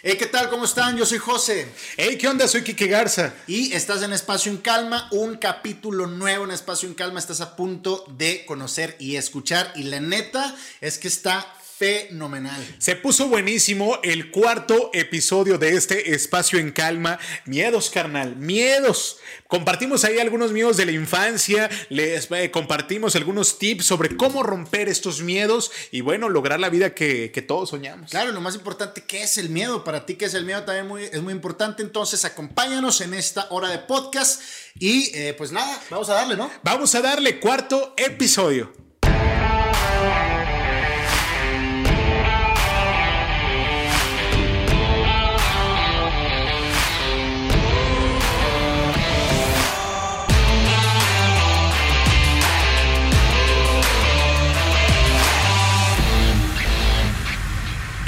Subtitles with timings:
[0.00, 0.48] Hey, ¿qué tal?
[0.48, 0.96] ¿Cómo están?
[0.96, 1.66] Yo soy José.
[1.96, 2.46] Hey, ¿qué onda?
[2.46, 3.34] Soy Kike Garza.
[3.48, 7.18] Y estás en Espacio en Calma, un capítulo nuevo en Espacio en Calma.
[7.18, 9.72] Estás a punto de conocer y escuchar.
[9.74, 12.76] Y la neta es que está fenomenal.
[12.78, 17.20] Se puso buenísimo el cuarto episodio de este espacio en calma.
[17.44, 19.18] Miedos, carnal, miedos.
[19.46, 24.88] Compartimos ahí algunos miedos de la infancia, les eh, compartimos algunos tips sobre cómo romper
[24.88, 28.10] estos miedos y bueno, lograr la vida que, todos soñamos.
[28.10, 29.84] Claro, lo más importante, ¿qué es el miedo?
[29.84, 30.64] Para ti, ¿qué es el miedo?
[30.64, 31.82] También muy, es muy importante.
[31.84, 34.42] Entonces, acompáñanos en esta hora de podcast
[34.78, 36.50] y eh, pues nada, vamos a darle, ¿no?
[36.64, 38.87] Vamos a darle cuarto episodio.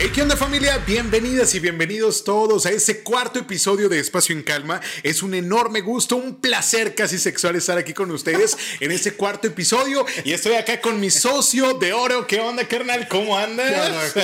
[0.08, 0.78] ¿Qué onda familia?
[0.78, 4.80] Bienvenidas y bienvenidos todos a ese cuarto episodio de Espacio en Calma.
[5.02, 9.46] Es un enorme gusto, un placer casi sexual estar aquí con ustedes en ese cuarto
[9.46, 10.06] episodio.
[10.24, 12.26] Y estoy acá con mi socio de oro.
[12.26, 13.06] ¿Qué onda, carnal?
[13.08, 14.14] ¿Cómo andas?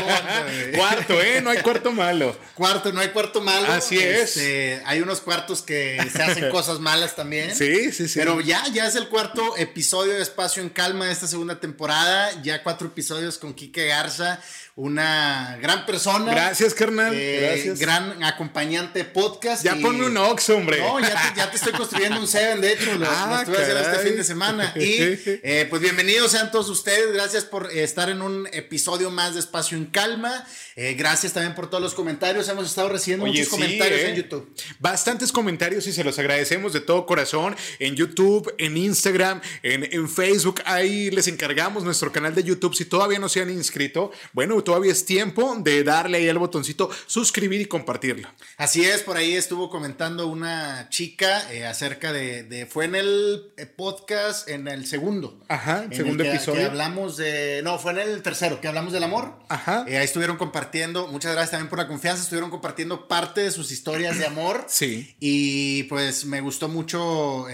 [0.75, 1.43] cuarto, ¿eh?
[1.43, 2.37] No hay cuarto malo.
[2.55, 3.71] Cuarto, no hay cuarto malo.
[3.71, 4.37] Así es.
[4.37, 7.55] Este, hay unos cuartos que se hacen cosas malas también.
[7.55, 8.19] Sí, sí, sí.
[8.19, 12.43] Pero ya, ya es el cuarto episodio de Espacio en Calma de esta segunda temporada.
[12.43, 14.41] Ya cuatro episodios con Kike Garza
[14.77, 16.31] una gran persona.
[16.33, 17.15] Gracias, carnal.
[17.15, 17.79] Eh, Gracias.
[17.79, 19.65] Gran acompañante de podcast.
[19.65, 20.81] Ya ponme un Ox, hombre.
[20.81, 24.17] No, ya te, estoy construyendo un Seven, de hecho, lo, ah, estuve haciendo este fin
[24.17, 24.75] de semana.
[24.77, 24.97] Y
[25.43, 27.15] eh, pues bienvenidos sean todos ustedes.
[27.15, 30.47] Gracias por estar en un episodio más de Espacio en Calma.
[30.77, 32.47] Eh, gracias también por todos los comentarios.
[32.51, 34.55] Hemos estado recibiendo muchos comentarios en YouTube.
[34.79, 37.57] Bastantes comentarios y se los agradecemos de todo corazón.
[37.79, 40.61] En YouTube, en Instagram, en, en Facebook.
[40.67, 42.75] Ahí les encargamos nuestro canal de YouTube.
[42.75, 46.91] Si todavía no se han inscrito, bueno, todavía es tiempo de darle ahí al botoncito
[47.07, 48.29] suscribir y compartirlo.
[48.57, 53.67] Así es, por ahí estuvo comentando una chica eh, acerca de, fue en el eh,
[53.67, 55.41] podcast, en el segundo.
[55.47, 56.63] Ajá, segundo episodio.
[56.63, 59.39] Que hablamos de, no, fue en el tercero, que hablamos del amor.
[59.49, 59.85] Ajá.
[59.87, 63.71] Eh, ahí estuvieron compartiendo, muchas gracias también por la confianza, estuvieron compartiendo parte de sus
[63.71, 64.65] historias de amor.
[64.67, 65.15] Sí.
[65.21, 67.47] Y pues me gustó mucho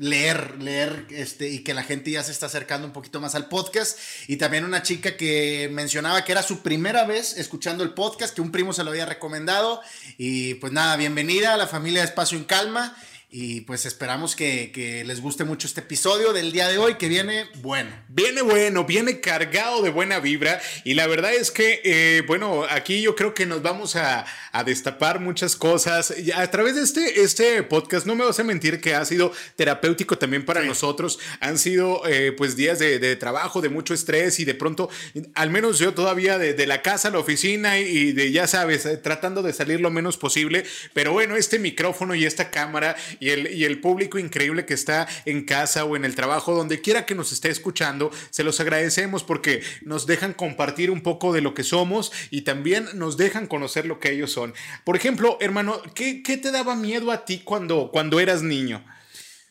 [0.00, 3.48] leer, leer, este, y que la gente ya se está acercando un poquito más al
[3.48, 3.98] podcast.
[4.28, 8.40] Y también una chica que mencionaba que era su primera vez escuchando el podcast, que
[8.40, 9.80] un primo se lo había recomendado.
[10.18, 12.96] Y pues nada, bienvenida a la familia de Espacio en Calma.
[13.34, 17.46] Y pues esperamos que, les guste mucho este episodio del día de hoy, que viene
[17.62, 17.90] bueno.
[18.08, 20.60] Viene bueno, viene cargado de buena vibra.
[20.84, 24.26] Y la verdad es que, eh, bueno, aquí yo creo que nos vamos a,
[24.66, 26.12] destapar muchas cosas.
[26.36, 30.18] A través de este, este podcast, no me vas a mentir que ha sido terapéutico
[30.18, 31.18] también para nosotros.
[31.40, 34.90] Han sido eh, pues días de, trabajo, de mucho estrés y de pronto,
[35.34, 39.42] al menos yo todavía de, la casa a la oficina y de, ya sabes, tratando
[39.42, 40.64] de salir lo menos posible.
[40.92, 45.06] Pero bueno, este micrófono y esta cámara y el, y el público increíble que está
[45.26, 49.22] en casa o en el trabajo, donde quiera que nos esté escuchando, se los agradecemos
[49.22, 53.86] porque nos dejan compartir un poco de lo que somos y también nos dejan conocer
[53.86, 54.54] lo que ellos son.
[54.82, 58.84] Por ejemplo, hermano, ¿qué, qué te daba miedo a ti cuando, cuando eras niño?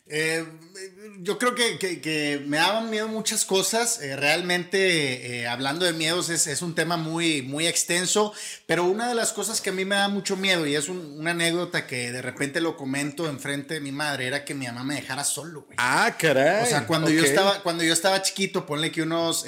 [0.07, 0.43] Eh,
[1.19, 4.01] yo creo que, me daban miedo muchas cosas.
[4.01, 8.33] Eh, realmente, eh, hablando de miedos, es, un tema muy, muy extenso.
[8.65, 11.31] Pero una de las cosas que a mí me da mucho miedo, y es una
[11.31, 14.95] anécdota que de repente lo comento enfrente de mi madre, era que mi mamá me
[14.95, 16.63] dejara solo, Ah, caray.
[16.63, 19.45] O sea, cuando, yo, estaba, cuando yo estaba chiquito, ponle que unos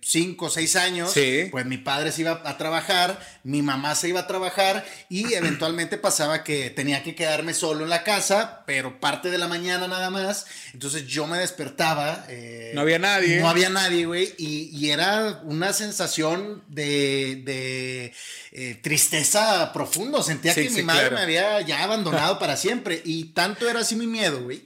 [0.00, 1.14] 5 o 6 años,
[1.50, 5.98] pues mi padre se iba a trabajar, mi mamá se iba a trabajar, y eventualmente
[5.98, 10.10] pasaba que tenía que quedarme solo en la casa, pero parte de la mañana nada
[10.10, 10.46] más.
[10.76, 12.26] Entonces yo me despertaba.
[12.28, 13.40] Eh, no había nadie.
[13.40, 14.34] No había nadie, güey.
[14.36, 18.12] Y, era una sensación de,
[18.52, 20.22] eh, tristeza profundo.
[20.22, 23.00] Sentía que mi madre me había ya abandonado para siempre.
[23.06, 24.62] Y tanto era así mi miedo, güey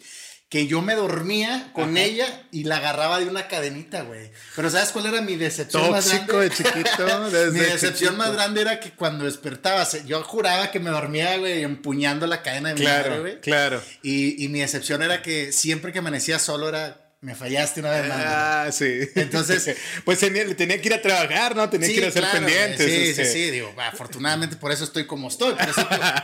[0.50, 4.32] que yo me dormía con ella y la agarraba de una cadenita, güey.
[4.56, 6.40] Pero ¿sabes cuál era mi decepción más grande?
[6.40, 7.06] de chiquito.
[7.52, 12.26] mi decepción más grande era que cuando despertaba, yo juraba que me dormía, güey, empuñando
[12.26, 13.40] la cadena de mi claro, güey.
[13.40, 13.80] Claro.
[14.02, 18.08] Y, y mi decepción era que siempre que amanecía solo era me fallaste una vez
[18.08, 18.22] más.
[18.24, 19.00] Ah, sí.
[19.14, 21.68] Entonces, pues tenía, que ir a trabajar, ¿no?
[21.68, 22.86] Tenía que ir a hacer pendientes.
[22.86, 23.26] Sí, sí, este.
[23.26, 25.54] sí, digo, afortunadamente por eso estoy como estoy,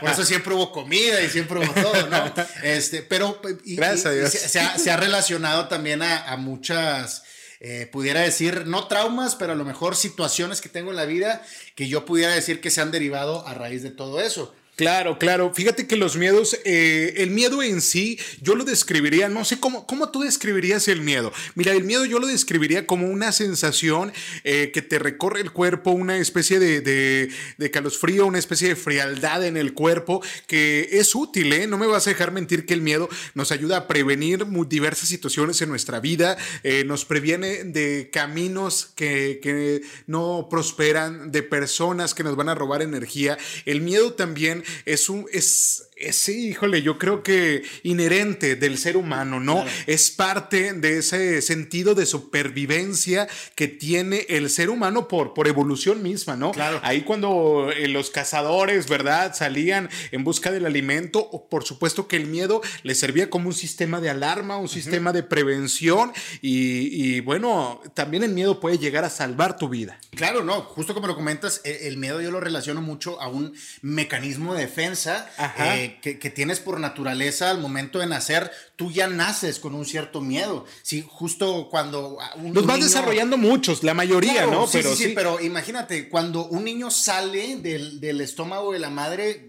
[0.01, 2.33] por eso, siempre hubo comida y siempre hubo todo, ¿no?
[2.63, 4.31] Este, pero Gracias a Dios.
[4.31, 7.23] Se, ha, relacionado también a, muchas,
[7.59, 11.43] eh, pudiera decir, no traumas, pero a lo mejor situaciones que tengo en la vida
[11.75, 14.55] que yo pudiera decir que se han derivado a raíz de todo eso.
[14.77, 15.51] Claro, claro.
[15.55, 19.87] Fíjate que los miedos, eh, el miedo en sí, yo lo describiría, no sé cómo,
[19.87, 21.33] cómo tú describirías el miedo.
[21.55, 24.13] Mira, el miedo yo lo describiría como una sensación
[24.43, 29.43] eh, que te recorre el cuerpo, una especie de, de, calosfrío, una especie de frialdad
[29.43, 31.65] en el cuerpo que es útil, ¿eh?
[31.65, 35.59] No me vas a dejar mentir que el miedo nos ayuda a prevenir diversas situaciones
[35.63, 42.23] en nuestra vida, eh, nos previene de caminos que, que no prosperan, de personas que
[42.23, 43.39] nos van a robar energía.
[43.65, 49.39] El miedo también es un, es, Sí, híjole, yo creo que inherente del ser humano,
[49.39, 49.65] ¿no?
[49.87, 56.03] Es parte de ese sentido de supervivencia que tiene el ser humano por, por evolución
[56.03, 56.51] misma, ¿no?
[56.51, 56.79] Claro.
[56.83, 59.35] Ahí cuando eh, los cazadores, ¿verdad?
[59.35, 64.01] Salían en busca del alimento, por supuesto que el miedo les servía como un sistema
[64.01, 69.57] de alarma, un sistema de prevención y, bueno, también el miedo puede llegar a salvar
[69.57, 69.99] tu vida.
[70.11, 73.53] Claro, no, justo como lo comentas, e, el, miedo yo lo relaciono mucho a un
[73.81, 75.29] mecanismo de defensa.
[75.37, 75.77] Ajá.
[75.77, 80.21] Eh, que, tienes por naturaleza al momento de nacer, tú ya naces con un cierto
[80.21, 80.65] miedo.
[80.83, 82.17] Sí, justo cuando...
[82.35, 84.67] Un, Los vas desarrollando muchos, la mayoría, ¿no?
[84.67, 88.89] Sí, pero sí, sí, pero imagínate, cuando un niño sale del, del estómago de la
[88.89, 89.47] madre,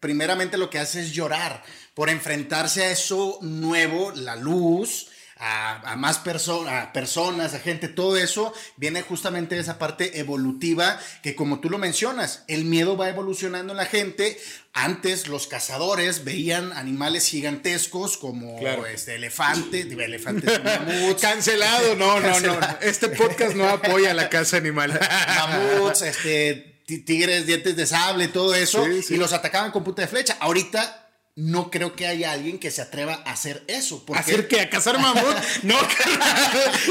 [0.00, 1.62] primeramente lo que hace es llorar
[1.94, 5.08] por enfrentarse a eso nuevo, la luz,
[5.40, 11.60] a, más personas, a gente, todo eso viene justamente de esa parte evolutiva que como
[11.60, 14.38] tú lo mencionas, el miedo va evolucionando en la gente.
[14.72, 21.22] Antes los cazadores veían animales gigantescos como este elefante, elefantes, mamuts.
[21.22, 22.58] Cancelado, no, no, no.
[22.82, 24.98] Este podcast no apoya la caza animal.
[25.38, 26.66] mamuts, este
[26.98, 30.36] tigres, dientes de sable, todo eso, y los atacaban con puta de flecha.
[30.40, 34.04] Ahorita no creo que haya alguien que se atreva a hacer eso.
[34.14, 34.60] ¿Hacer qué?
[34.60, 35.36] ¿A cazar mamut?
[35.62, 35.76] no,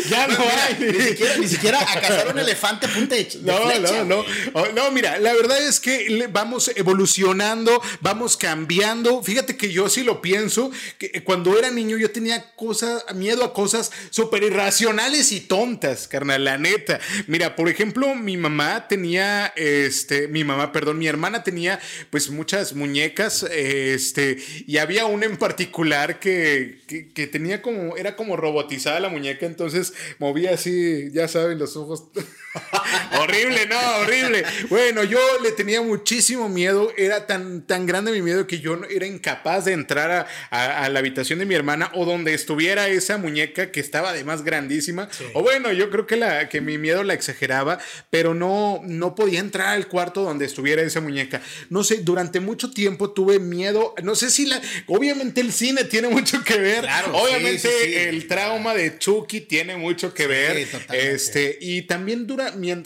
[0.10, 1.38] ya no, hay.
[1.40, 4.92] Ni siquiera, a cazar un elefante punta de, no, No, no, oh, no.
[4.92, 9.22] mira, la verdad es que vamos evolucionando, vamos cambiando.
[9.22, 13.54] Fíjate que yo sí lo pienso, que cuando era niño yo tenía cosas, miedo a
[13.54, 17.00] cosas súper irracionales y tontas, carnal, la neta.
[17.28, 22.74] Mira, por ejemplo, mi mamá tenía, este, mi mamá, perdón, mi hermana tenía pues muchas
[22.74, 26.80] muñecas, este, y había una en particular que,
[27.14, 32.06] que, tenía como, era como robotizada la muñeca, entonces movía así, ya saben, los ojos.
[33.20, 34.44] horrible, no, horrible.
[34.70, 39.06] Bueno, yo le tenía muchísimo miedo, era tan, tan grande mi miedo que yo era
[39.06, 43.72] incapaz de entrar a, a, la habitación de mi hermana o donde estuviera esa muñeca
[43.72, 45.10] que estaba además grandísima.
[45.34, 47.80] O bueno, yo creo que, la, que mi miedo la exageraba,
[48.10, 51.42] pero no, no podía entrar al cuarto donde estuviera esa muñeca.
[51.70, 54.62] No sé, durante mucho tiempo tuve miedo, no sé si la.
[54.88, 56.86] Obviamente el cine tiene mucho que ver.
[57.14, 60.68] obviamente el trauma de Chucky tiene mucho que ver.
[60.92, 62.28] Este, y también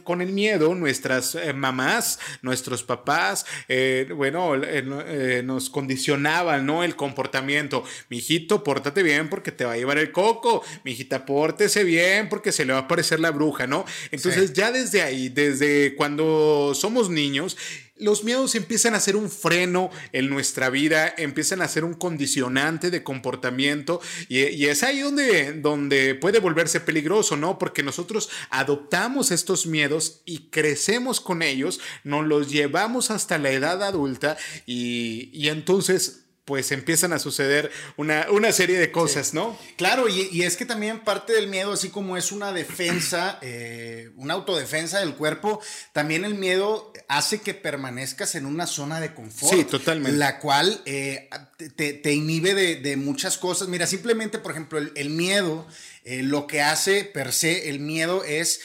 [0.04, 6.84] con el miedo, nuestras eh, mamás, nuestros papás, eh, bueno, eh, nos condicionaban, ¿no?
[6.84, 7.84] El comportamiento.
[8.10, 10.64] Mijito, pórtate bien porque te va a llevar el coco.
[10.84, 13.86] Mijita, pórtese bien porque se le va a aparecer la bruja, ¿no?
[14.12, 17.58] Entonces, ya desde ahí, desde cuando somos niños,
[17.98, 22.90] los miedos empiezan a ser un freno en nuestra vida, empiezan a ser un condicionante
[22.90, 27.60] de comportamiento y, es ahí donde, donde puede volverse peligroso, ¿no?
[27.60, 33.84] Porque nosotros adoptamos estos miedos y crecemos con ellos, nos los llevamos hasta la edad
[33.84, 39.58] adulta y, y entonces pues empiezan a suceder una, una serie de cosas, ¿no?
[39.78, 44.34] Claro, y, es que también parte del miedo, así como es una defensa, eh, una
[44.34, 45.62] autodefensa del cuerpo,
[45.94, 49.54] también el miedo hace que permanezcas en una zona de confort.
[49.54, 50.18] Sí, totalmente.
[50.18, 51.30] La cual eh,
[51.78, 53.70] te, inhibe de, muchas cosas.
[53.70, 55.66] Mira, simplemente, por ejemplo, el, miedo,
[56.04, 58.60] eh, lo que hace per se el miedo es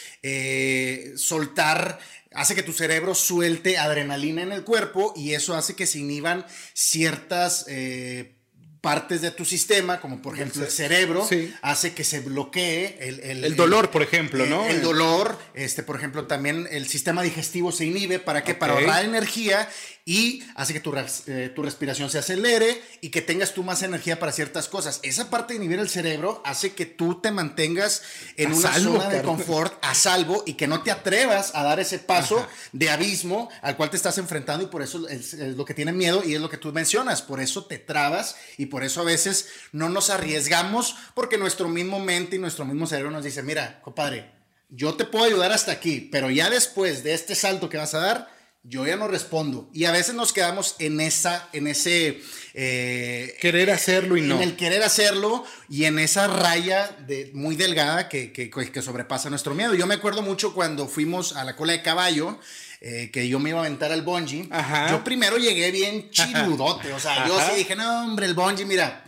[1.16, 2.00] soltar
[2.38, 6.46] hace que tu cerebro suelte adrenalina en el cuerpo y eso hace que se inhiban
[6.72, 8.36] ciertas eh,
[8.80, 11.28] partes de tu sistema, como por ejemplo el cerebro,
[11.62, 14.64] hace que se bloquee el, el, dolor, por ejemplo, ¿no?
[14.66, 18.54] El, dolor, este, por ejemplo, también el sistema digestivo se inhibe, ¿para qué?
[18.54, 19.68] Para ahorrar energía
[20.08, 20.94] y hace que tu,
[21.26, 25.00] eh, tu, respiración se acelere y que tengas tú más energía para ciertas cosas.
[25.02, 28.00] Esa parte de inhibir el cerebro hace que tú te mantengas
[28.38, 31.98] en una zona de confort a salvo y que no te atrevas a dar ese
[31.98, 35.92] paso de abismo al cual te estás enfrentando y por eso es, lo que tiene
[35.92, 37.20] miedo y es lo que tú mencionas.
[37.20, 42.00] Por eso te trabas y por eso a veces no nos arriesgamos porque nuestro mismo
[42.00, 44.30] mente y nuestro mismo cerebro nos dice, mira, compadre,
[44.70, 47.98] yo te puedo ayudar hasta aquí, pero ya después de este salto que vas a
[47.98, 48.37] dar,
[48.68, 49.70] yo ya no respondo.
[49.72, 52.20] Y a veces nos quedamos en esa, en ese...
[52.54, 54.36] Eh, querer hacerlo y no.
[54.36, 59.30] En el querer hacerlo y en esa raya de, muy delgada que, que, que sobrepasa
[59.30, 59.74] nuestro miedo.
[59.74, 62.38] Yo me acuerdo mucho cuando fuimos a la cola de caballo.
[62.80, 64.48] Eh, que yo me iba a aventar al bungee.
[64.90, 66.92] Yo primero llegué bien chiludote.
[66.92, 69.02] O sea, yo sí dije, no, hombre, el bungee, mira,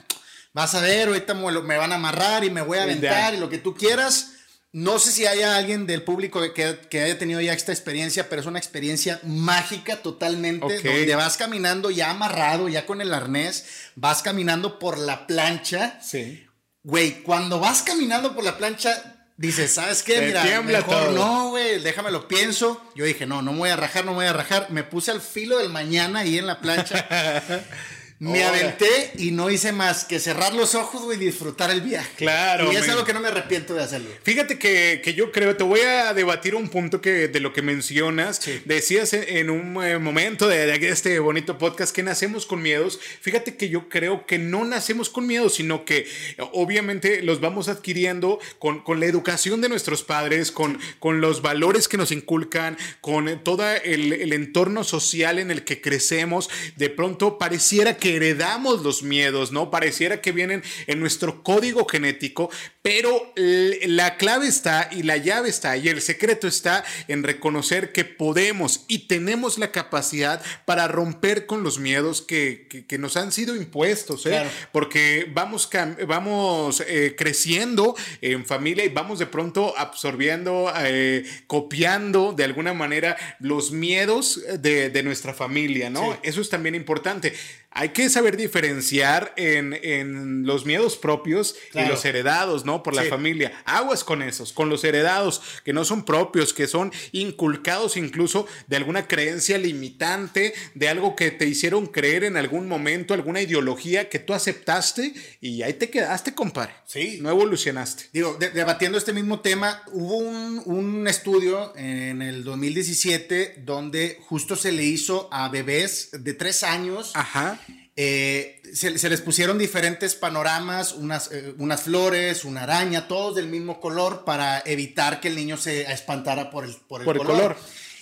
[0.53, 3.49] vas a ver, ahorita me van a amarrar y me voy a aventar y lo
[3.49, 4.33] que tú quieras.
[4.73, 8.41] No sé si haya alguien del público que, que, haya tenido ya esta experiencia, pero
[8.41, 14.23] es una experiencia mágica totalmente, donde vas caminando ya amarrado, ya con el arnés, vas
[14.23, 16.01] caminando por la plancha.
[16.01, 16.47] Sí.
[16.85, 20.21] Güey, cuando vas caminando por la plancha, dices, ¿sabes qué?
[20.21, 22.81] Mira, mejor no, güey, déjame lo pienso.
[22.95, 24.69] Yo dije, no, no me voy a rajar, no me voy a rajar.
[24.71, 27.43] Me puse al filo del mañana ahí en la plancha.
[28.21, 32.17] Me aventé y no hice más que cerrar los ojos, y disfrutar el viaje.
[32.17, 32.71] Claro.
[32.71, 34.11] Y es algo que no me arrepiento de hacerlo.
[34.23, 38.43] Fíjate que, yo creo, te voy a debatir un punto que de lo que mencionas.
[38.67, 43.01] Decías en, un eh, momento de, este bonito podcast que nacemos con miedos.
[43.23, 46.07] Fíjate que yo creo que no nacemos con miedos, sino que
[46.53, 51.97] obviamente los vamos adquiriendo con, la educación de nuestros padres, con, con los valores que
[51.97, 56.51] nos inculcan, con todo el, el entorno social en el que crecemos.
[56.77, 59.71] De pronto pareciera que heredamos los miedos, ¿no?
[59.71, 62.51] Pareciera que vienen en nuestro código genético,
[62.83, 68.05] pero la clave está y la llave está y el secreto está en reconocer que
[68.05, 74.27] podemos y tenemos la capacidad para romper con los miedos que, nos han sido impuestos,
[74.27, 74.43] ¿eh?
[74.73, 75.69] Porque vamos,
[76.07, 83.17] vamos eh, creciendo en familia y vamos de pronto absorbiendo, eh, copiando de alguna manera
[83.39, 86.19] los miedos de, nuestra familia, ¿no?
[86.23, 87.33] Eso es también importante.
[87.73, 92.83] Hay que saber diferenciar en, los miedos propios y los heredados, ¿no?
[92.83, 93.63] Por la familia.
[93.65, 98.77] Aguas con esos, con los heredados, que no son propios, que son inculcados incluso de
[98.77, 104.19] alguna creencia limitante, de algo que te hicieron creer en algún momento, alguna ideología que
[104.19, 106.75] tú aceptaste y ahí te quedaste, compadre.
[106.87, 107.19] Sí.
[107.21, 108.07] No evolucionaste.
[108.13, 114.73] Digo, debatiendo este mismo tema, hubo un, un estudio en el 2017 donde justo se
[114.73, 117.13] le hizo a bebés de tres años.
[117.15, 117.60] Ajá
[118.03, 123.79] eh, se, les pusieron diferentes panoramas, unas, eh, unas, flores, una araña, todos del mismo
[123.79, 127.59] color para evitar que el niño se espantara por el, por el, color.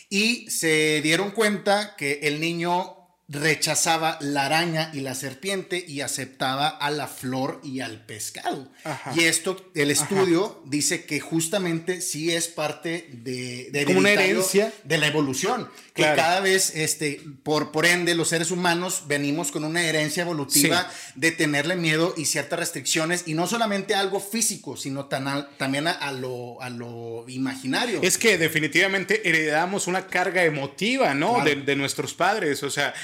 [0.09, 2.95] Y se dieron cuenta que el niño
[3.27, 8.71] rechazaba la araña y la serpiente y aceptaba a la flor y al pescado.
[9.15, 14.97] Y esto, el estudio dice que justamente sí es parte de, de una herencia de
[14.97, 15.69] la evolución.
[15.99, 20.91] Que cada vez, este, por, por ende, los seres humanos venimos con una herencia evolutiva
[21.15, 26.63] de tenerle miedo y ciertas restricciones, y no solamente algo físico, sino también a, lo,
[26.63, 28.01] a lo imaginario.
[28.03, 31.45] Es que definitivamente heredamos una carga emotiva, ¿no?
[31.45, 32.63] De, de nuestros padres.
[32.63, 32.95] O sea,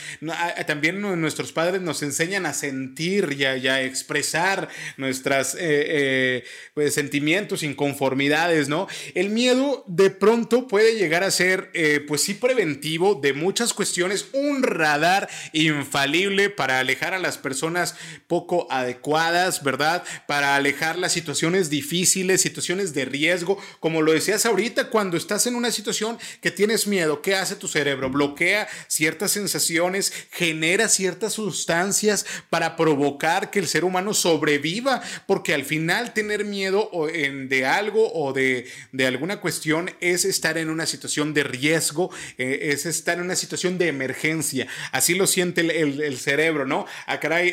[0.67, 7.63] también nuestros padres nos enseñan a sentir y a, expresar nuestros eh, eh, pues, sentimientos,
[7.63, 8.87] inconformidades, ¿no?
[9.15, 14.27] El miedo de pronto puede llegar a ser, eh, pues sí, preventivo de muchas cuestiones,
[14.35, 17.95] un radar infalible para alejar a las personas
[18.27, 20.05] poco adecuadas, ¿verdad?
[20.27, 25.55] Para alejar las situaciones difíciles, situaciones de riesgo, como lo decías ahorita, cuando estás en
[25.55, 28.11] una situación que tienes miedo, ¿qué hace tu cerebro?
[28.11, 35.65] Bloquea ciertas sensaciones genera ciertas sustancias para provocar que el ser humano sobreviva, porque al
[35.65, 38.67] final tener miedo de algo o de,
[39.07, 43.79] alguna cuestión es estar en una situación de riesgo, eh, es estar en una situación
[43.79, 44.67] de emergencia.
[44.93, 46.87] Así lo siente el, cerebro, ¿no?
[47.07, 47.53] Ah, caray,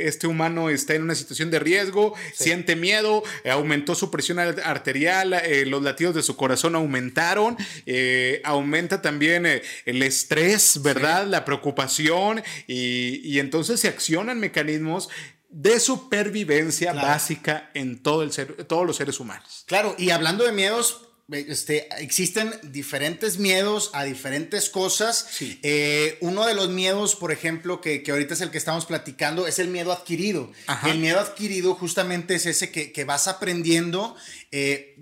[0.00, 5.66] este humano está en una situación de riesgo, siente miedo, aumentó su presión arterial, eh,
[5.66, 11.26] los latidos de su corazón aumentaron, eh, aumenta también el estrés, ¿verdad?
[11.26, 15.08] La preocupación y, entonces se accionan mecanismos
[15.48, 19.64] de supervivencia básica en todo el ser, todos los seres humanos.
[19.66, 25.28] Claro, y hablando de miedos, este, existen diferentes miedos a diferentes cosas.
[25.62, 29.58] Eh, uno de los miedos, por ejemplo, que, ahorita es el que estamos platicando, es
[29.58, 30.50] el miedo adquirido.
[30.86, 34.16] El miedo adquirido justamente es ese que, vas aprendiendo.
[34.52, 34.96] Eh,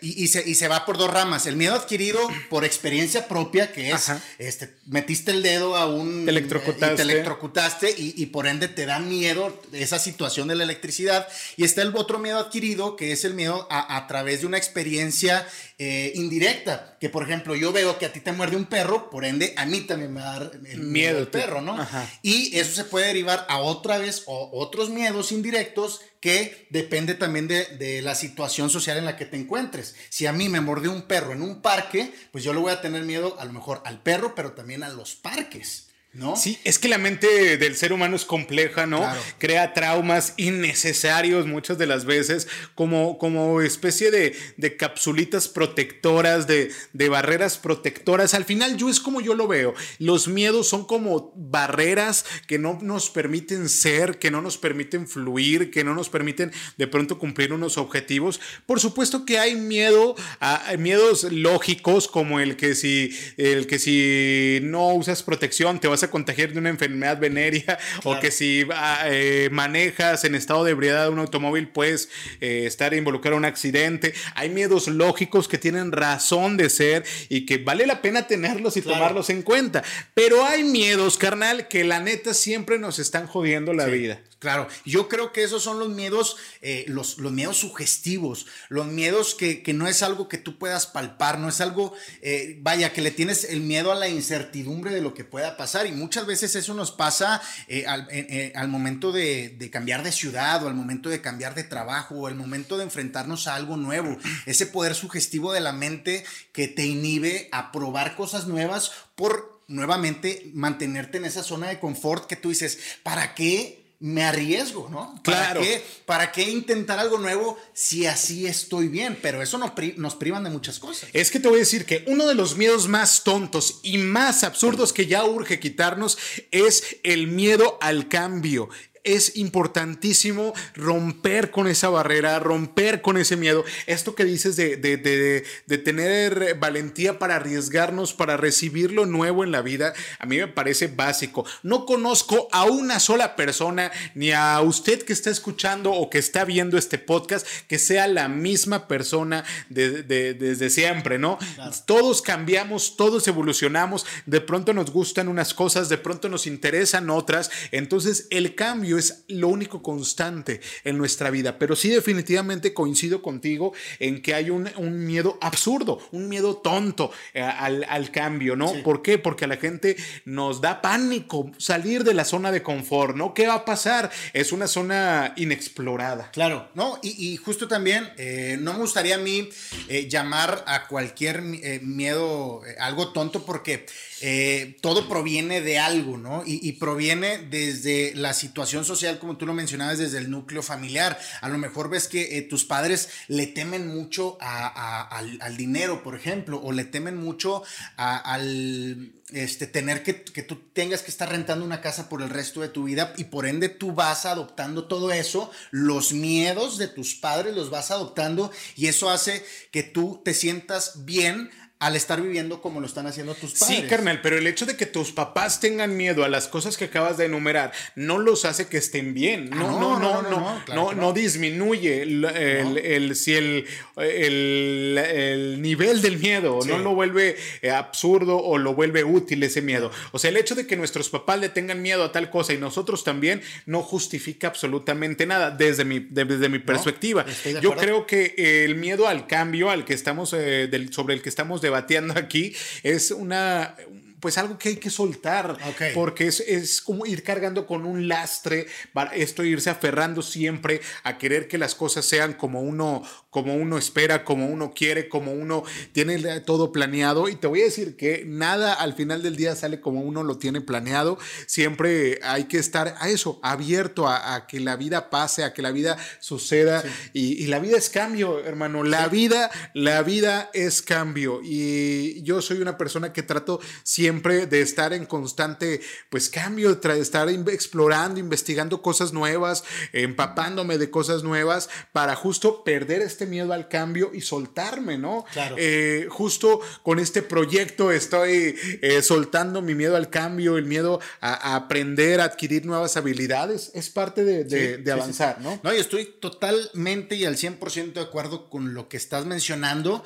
[0.00, 1.46] y, se, va por dos ramas.
[1.46, 6.24] El miedo adquirido por experiencia propia, que es, este, metiste el dedo a un...
[6.24, 6.94] Te electrocutaste.
[6.94, 11.28] Y te electrocutaste y, por ende te da miedo esa situación de la electricidad.
[11.56, 14.58] Y está el otro miedo adquirido, que es el miedo a, a través de una
[14.58, 15.46] experiencia
[15.78, 16.96] eh, indirecta.
[16.98, 19.66] Que por ejemplo, yo veo que a ti te muerde un perro, por ende a
[19.66, 21.76] mí también me da el miedo el perro, ¿no?
[22.22, 27.46] Y eso se puede derivar a otra vez o otros miedos indirectos que depende también
[27.46, 29.94] de, de, la situación social en la que te encuentres.
[30.08, 32.80] Si a mí me mordió un perro en un parque, pues yo le voy a
[32.80, 35.85] tener miedo a lo mejor al perro, pero también a los parques.
[36.16, 36.34] ¿No?
[36.34, 39.06] Sí, es que la mente del ser humano es compleja, ¿no?
[39.36, 46.70] Crea traumas innecesarios muchas de las veces, como, como especie de, de capsulitas protectoras, de,
[46.94, 48.32] de, barreras protectoras.
[48.32, 49.74] Al final, yo es como yo lo veo.
[49.98, 55.70] Los miedos son como barreras que no nos permiten ser, que no nos permiten fluir,
[55.70, 58.40] que no nos permiten de pronto cumplir unos objetivos.
[58.64, 64.60] Por supuesto que hay miedo, a, miedos lógicos, como el que si, el que si
[64.62, 68.18] no usas protección te vas a contagiar de una enfermedad venérea claro.
[68.18, 68.66] o que si
[69.06, 72.08] eh, manejas en estado de ebriedad un automóvil puedes
[72.40, 74.14] eh, estar involucrado en un accidente.
[74.34, 78.82] Hay miedos lógicos que tienen razón de ser y que vale la pena tenerlos y
[78.82, 78.98] claro.
[78.98, 79.82] tomarlos en cuenta.
[80.14, 83.90] Pero hay miedos, carnal, que la neta siempre nos están jodiendo la sí.
[83.92, 84.20] vida.
[84.38, 89.34] Claro, yo creo que esos son los miedos, eh, los, los, miedos sugestivos, los miedos
[89.34, 93.00] que, que, no es algo que tú puedas palpar, no es algo, eh, vaya, que
[93.00, 96.54] le tienes el miedo a la incertidumbre de lo que pueda pasar y muchas veces
[96.54, 98.08] eso nos pasa eh, al,
[98.54, 102.26] al, momento de, de, cambiar de ciudad o al momento de cambiar de trabajo o
[102.26, 106.84] al momento de enfrentarnos a algo nuevo, ese poder sugestivo de la mente que te
[106.84, 112.50] inhibe a probar cosas nuevas por nuevamente mantenerte en esa zona de confort que tú
[112.50, 113.85] dices, ¿para qué?
[114.00, 115.14] Me arriesgo, ¿no?
[115.22, 115.60] ¿Para claro.
[115.62, 119.18] Qué, ¿Para qué intentar algo nuevo si así estoy bien?
[119.22, 121.08] Pero eso nos, pri nos privan de muchas cosas.
[121.12, 124.44] Es que te voy a decir que uno de los miedos más tontos y más
[124.44, 126.18] absurdos que ya urge quitarnos
[126.50, 128.68] es el miedo al cambio
[129.06, 133.64] es importantísimo romper con esa barrera, romper con ese miedo.
[133.86, 139.44] Esto que dices de, de, de, de, tener valentía para arriesgarnos, para recibir lo nuevo
[139.44, 141.46] en la vida, a mí me parece básico.
[141.62, 146.44] No conozco a una sola persona, ni a usted que está escuchando o que está
[146.44, 151.38] viendo este podcast, que sea la misma persona desde siempre, ¿no?
[151.54, 151.72] Claro.
[151.86, 157.50] Todos cambiamos, todos evolucionamos, de pronto nos gustan unas cosas, de pronto nos interesan otras,
[157.70, 161.58] entonces el cambio es lo único constante en nuestra vida.
[161.58, 167.10] Pero sí definitivamente coincido contigo en que hay un, un miedo absurdo, un miedo tonto
[167.34, 168.68] eh, al, al, cambio, ¿no?
[168.68, 168.82] Sí.
[168.82, 169.18] ¿Por qué?
[169.18, 173.34] Porque a la gente nos da pánico salir de la zona de confort, ¿no?
[173.34, 174.10] ¿Qué va a pasar?
[174.32, 176.30] Es una zona inexplorada.
[176.32, 176.98] Claro, ¿no?
[177.02, 179.48] Y, y justo también, eh, no me gustaría a mí
[179.88, 183.86] eh, llamar a cualquier miedo algo tonto porque
[184.20, 186.42] eh, todo proviene de algo, ¿no?
[186.46, 191.18] Y, proviene desde la situación social, como tú lo mencionabas, desde el núcleo familiar.
[191.40, 196.60] A lo mejor ves que eh, tus padres le temen mucho al, dinero, por ejemplo,
[196.62, 197.62] o le temen mucho
[197.96, 202.68] al este, tener que tú tengas que estar rentando una casa por el resto de
[202.68, 207.54] tu vida y por ende tú vas adoptando todo eso, los miedos de tus padres
[207.54, 212.80] los vas adoptando y eso hace que tú te sientas bien al estar viviendo como
[212.80, 213.80] lo están haciendo tus padres.
[213.80, 216.86] Sí, carnal, pero el hecho de que tus papás tengan miedo a las cosas que
[216.86, 219.50] acabas de enumerar no los hace que estén bien.
[219.50, 225.60] No, no, no, no, no, no, no, disminuye el, el, el, si el, el, el,
[225.60, 229.90] nivel del miedo, no lo vuelve eh, absurdo o lo vuelve útil ese miedo.
[230.12, 232.58] O sea, el hecho de que nuestros papás le tengan miedo a tal cosa y
[232.58, 237.26] nosotros también no justifica absolutamente nada desde mi, desde mi perspectiva.
[237.60, 241.60] Yo creo que el miedo al cambio al que estamos, eh, sobre el que estamos
[241.66, 243.74] debatiendo aquí es una
[244.20, 245.92] pues algo que hay que soltar, okay.
[245.94, 251.18] porque es, es, como ir cargando con un lastre, para esto irse aferrando siempre a
[251.18, 255.64] querer que las cosas sean como uno, como uno espera, como uno quiere, como uno
[255.92, 257.28] tiene todo planeado.
[257.28, 260.38] Y te voy a decir que nada al final del día sale como uno lo
[260.38, 261.18] tiene planeado.
[261.46, 265.62] Siempre hay que estar a eso, abierto a, a que la vida pase, a que
[265.62, 266.82] la vida suceda.
[266.82, 266.88] Sí.
[267.12, 268.82] Y, y, la vida es cambio, hermano.
[268.82, 269.10] La sí.
[269.10, 271.40] vida, la vida es cambio.
[271.42, 276.72] Y yo soy una persona que trato siempre siempre de estar en constante pues cambio,
[276.72, 283.52] de estar explorando, investigando cosas nuevas, empapándome de cosas nuevas para justo perder este miedo
[283.52, 285.24] al cambio y soltarme, ¿no?
[285.32, 285.56] Claro.
[285.58, 291.34] Eh, justo con este proyecto estoy eh, soltando mi miedo al cambio, el miedo a,
[291.34, 295.58] a, aprender, a adquirir nuevas habilidades, es parte de, de, sí, de avanzar, sí, ¿no?
[295.64, 300.04] No, y estoy totalmente y al 100% de acuerdo con lo que estás mencionando.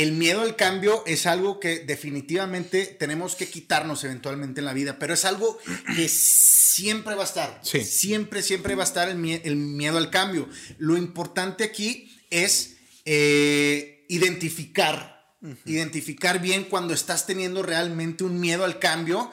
[0.00, 4.98] El miedo al cambio es algo que definitivamente tenemos que quitarnos eventualmente en la vida,
[4.98, 5.58] pero es algo
[5.94, 7.60] que siempre va a estar.
[7.62, 7.84] Sí.
[7.84, 10.48] Siempre, siempre va a estar el, mie el miedo al cambio.
[10.78, 15.58] Lo importante aquí es eh, identificar, uh -huh.
[15.66, 19.30] identificar bien cuando estás teniendo realmente un miedo al cambio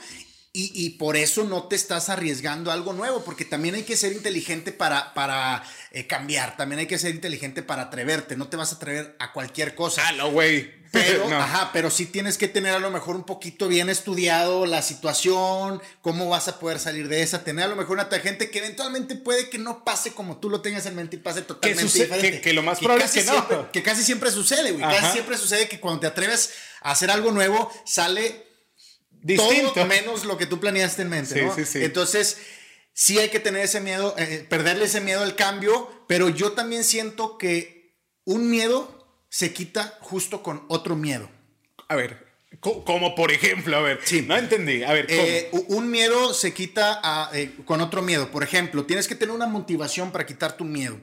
[0.60, 4.72] y, por eso no te estás arriesgando algo nuevo, porque también hay que ser inteligente
[4.72, 8.78] para, para eh, cambiar, también hay que ser inteligente para atreverte, no te vas a
[8.78, 10.02] atrever a cualquier cosa.
[10.08, 10.76] Ah, no, güey.
[10.92, 14.82] Pero, ajá, pero sí tienes que tener a lo mejor un poquito bien estudiado la
[14.82, 18.58] situación, cómo vas a poder salir de esa, tener a lo mejor una gente que
[18.58, 22.42] eventualmente puede que no pase como tú lo tengas en mente y pase totalmente diferente.
[22.42, 23.72] Que, lo más probable es que no.
[23.72, 24.82] que casi siempre sucede, güey.
[24.82, 28.47] Casi siempre sucede que cuando te atreves a hacer algo nuevo, sale
[29.22, 29.74] distinto.
[29.74, 31.56] Todo menos lo que tú planeaste en mente, ¿no?
[31.76, 32.38] Entonces,
[32.94, 36.84] sí hay que tener ese miedo, eh, perderle ese miedo al cambio, pero yo también
[36.84, 41.30] siento que un miedo se quita justo con otro miedo.
[41.88, 42.27] A ver,
[42.62, 44.22] como por ejemplo, a ver, sí.
[44.22, 44.84] no entendí.
[44.84, 48.32] A ver, eh, un miedo se quita eh, con otro miedo.
[48.32, 50.98] Por ejemplo, tienes que tener una motivación para quitar tu miedo.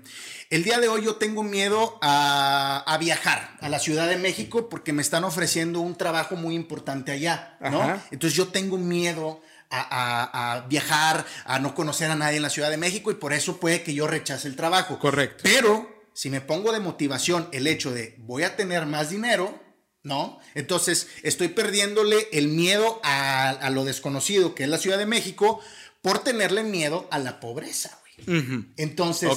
[0.51, 4.93] El día de hoy yo tengo miedo a, viajar a la Ciudad de México porque
[4.93, 8.01] me están ofreciendo un trabajo muy importante allá, ¿no?
[8.11, 12.77] Entonces yo tengo miedo a, viajar, a no conocer a nadie en la Ciudad de
[12.77, 14.99] México y por eso puede que yo rechace el trabajo.
[14.99, 15.43] Correcto.
[15.43, 19.64] Pero si me pongo de motivación el hecho de voy a tener más dinero,
[20.05, 20.39] ¿no?
[20.55, 25.61] Entonces estoy perdiéndole el miedo a, a lo desconocido que es la Ciudad de México
[26.03, 27.99] por tenerle miedo a la pobreza.
[28.77, 29.31] Entonces,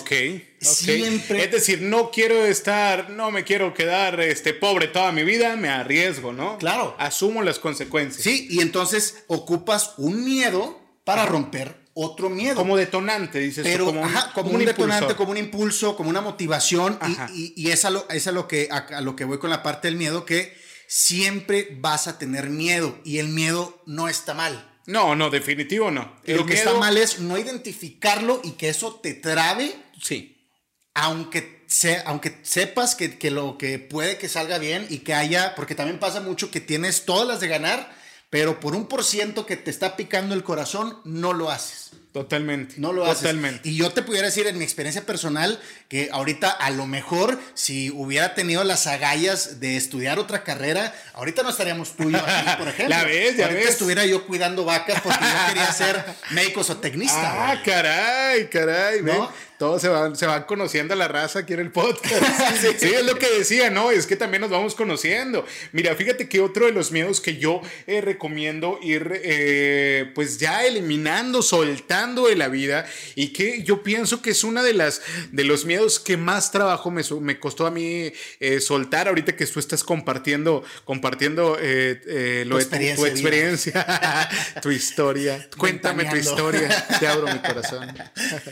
[0.62, 1.44] siempre.
[1.44, 5.70] Es decir, no quiero estar, no me quiero quedar este, pobre toda mi vida, me
[5.70, 6.58] arriesgo, ¿no?
[6.58, 6.96] Claro.
[7.00, 8.24] Asumo las consecuencias.
[8.24, 12.56] Sí, y entonces ocupas un miedo para romper otro miedo.
[12.56, 13.64] Como detonante, dices.
[13.64, 17.00] Pero, como un, como, un, detonante, como un impulso, como una motivación.
[17.34, 19.64] Y, y, es, a lo, es a lo, que, a lo que voy con la
[19.64, 20.56] parte del miedo, que
[20.88, 24.78] siempre vas a tener miedo y el miedo no está mal.
[24.86, 26.16] No, no, definitivo no.
[26.26, 29.76] Lo que está mal es no identificarlo y que eso te trabe.
[30.02, 30.50] Sí.
[30.94, 31.66] Aunque,
[32.06, 36.00] aunque sepas que, que, lo que puede que salga bien y que haya, porque también
[36.00, 37.97] pasa mucho que tienes todas las de ganar,
[38.30, 41.92] pero por un por ciento que te está picando el corazón, no lo haces.
[42.12, 42.76] Totalmente.
[42.78, 43.20] No lo haces.
[43.20, 43.70] Totalmente.
[43.70, 47.92] Y yo te pudiera decir en mi experiencia personal que ahorita a lo mejor si
[47.92, 52.50] hubiera tenido las agallas de estudiar otra carrera, ahorita no estaríamos tú y yo aquí,
[52.58, 52.98] por ejemplo.
[52.98, 57.52] La ves, ya ahorita estuviera yo cuidando vacas porque yo quería ser médico o tecnista.
[57.52, 59.04] Ah, caray, caray.
[59.04, 59.32] ¿no?
[59.58, 62.24] Todos se van, se van conociendo a la raza aquí en el podcast.
[62.80, 63.90] sí, es lo que decía, ¿no?
[63.90, 65.46] Es que también nos vamos conociendo.
[65.72, 70.64] Mira, fíjate que otro de los miedos que yo eh, recomiendo ir, eh, pues ya
[70.66, 75.44] eliminando, soltando de la vida y que yo pienso que es una de las, de
[75.44, 79.60] los miedos que más trabajo me, me costó a mí eh, soltar ahorita que tú
[79.60, 84.30] estás compartiendo, compartiendo lo de tu, experiencia,
[84.62, 85.50] tu historia.
[85.58, 87.88] Cuéntame tu historia, te abro mi corazón.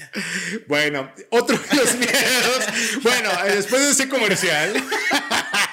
[0.67, 0.94] bueno
[1.29, 3.03] otro de los miedos.
[3.03, 4.73] Bueno, después de ese comercial.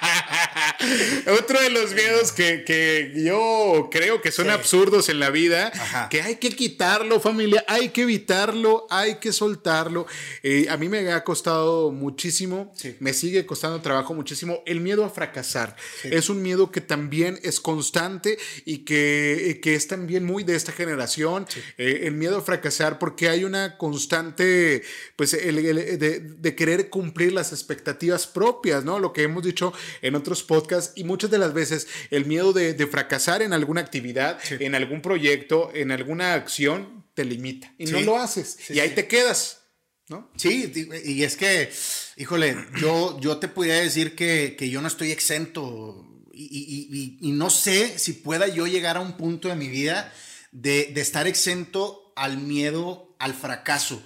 [1.41, 5.73] Otro de los miedos que, yo creo que son absurdos en la vida,
[6.11, 10.07] que hay que quitarlo, familia, hay que evitarlo, hay que soltarlo.
[10.43, 15.11] Eh, a mí me ha costado muchísimo, me sigue costando trabajo muchísimo el miedo a
[15.11, 15.77] fracasar.
[16.05, 20.73] Es un miedo que también es constante y que, que es también muy de esta
[20.73, 21.47] generación.
[21.79, 24.83] Eh, el miedo a fracasar porque hay una constante,
[25.17, 28.99] pues, de, de querer cumplir las expectativas propias, ¿no?
[28.99, 32.87] Lo que hemos dicho en otros podcasts y muchas de las veces el miedo de,
[32.87, 38.19] fracasar en alguna actividad, en algún proyecto, en alguna acción, te limita y no lo
[38.19, 39.61] haces y ahí te quedas.
[40.09, 40.31] ¿No?
[40.37, 40.71] Sí,
[41.05, 41.73] y es que,
[42.19, 48.13] híjole, yo, yo te podría decir que, yo no estoy exento y, no sé si
[48.13, 50.13] pueda yo llegar a un punto de mi vida
[50.51, 54.03] de, estar exento al miedo al fracaso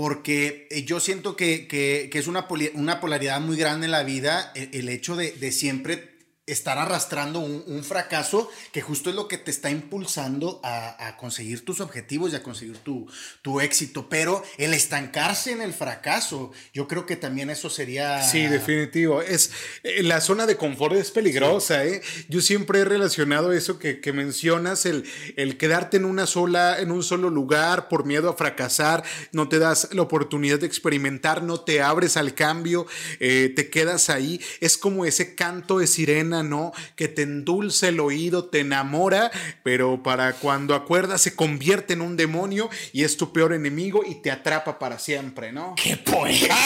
[0.00, 4.70] porque eh, yo siento que, es una, una, polaridad muy grande en la vida, el,
[4.72, 6.09] el hecho de, de, siempre
[6.52, 11.80] estar arrastrando un, fracaso que justo es lo que te está impulsando a, conseguir tus
[11.80, 13.06] objetivos y a conseguir tu,
[13.42, 14.08] tu, éxito.
[14.08, 18.22] Pero el estancarse en el fracaso, yo creo que también eso sería...
[18.22, 19.22] Sí, definitivo.
[19.22, 19.50] Es,
[19.82, 21.84] eh, la zona de confort es peligrosa.
[21.84, 22.02] ¿eh?
[22.28, 25.04] Yo siempre he relacionado eso que, mencionas, el,
[25.36, 29.58] el, quedarte en una sola, en un solo lugar por miedo a fracasar, no te
[29.58, 32.86] das la oportunidad de experimentar, no te abres al cambio,
[33.20, 34.40] eh, te quedas ahí.
[34.60, 36.72] Es como ese canto de sirena ¿no?
[36.96, 39.30] Que te endulce el oído, te enamora,
[39.62, 44.16] pero para cuando acuerdas se convierte en un demonio y es tu peor enemigo y
[44.16, 45.74] te atrapa para siempre, ¿no?
[45.82, 46.56] ¡Qué poeta!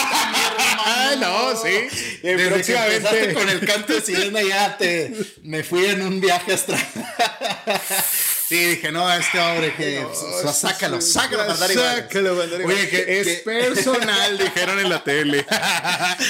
[1.19, 2.19] no, sí.
[2.21, 3.33] próximamente...
[3.33, 5.13] con el canto de sirena ya te...
[5.43, 6.85] Me fui en un viaje astral.
[8.47, 10.01] Sí, dije, no, este hombre que.
[10.43, 13.19] No, sácalo, sácalo, mandar Sácalo, Oye, que.
[13.19, 15.45] Es personal, dijeron en la tele.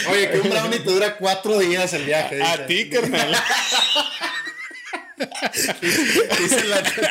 [0.10, 2.41] Oye, que un brownie te dura cuatro días el viaje.
[2.41, 3.36] A, ti, carnal.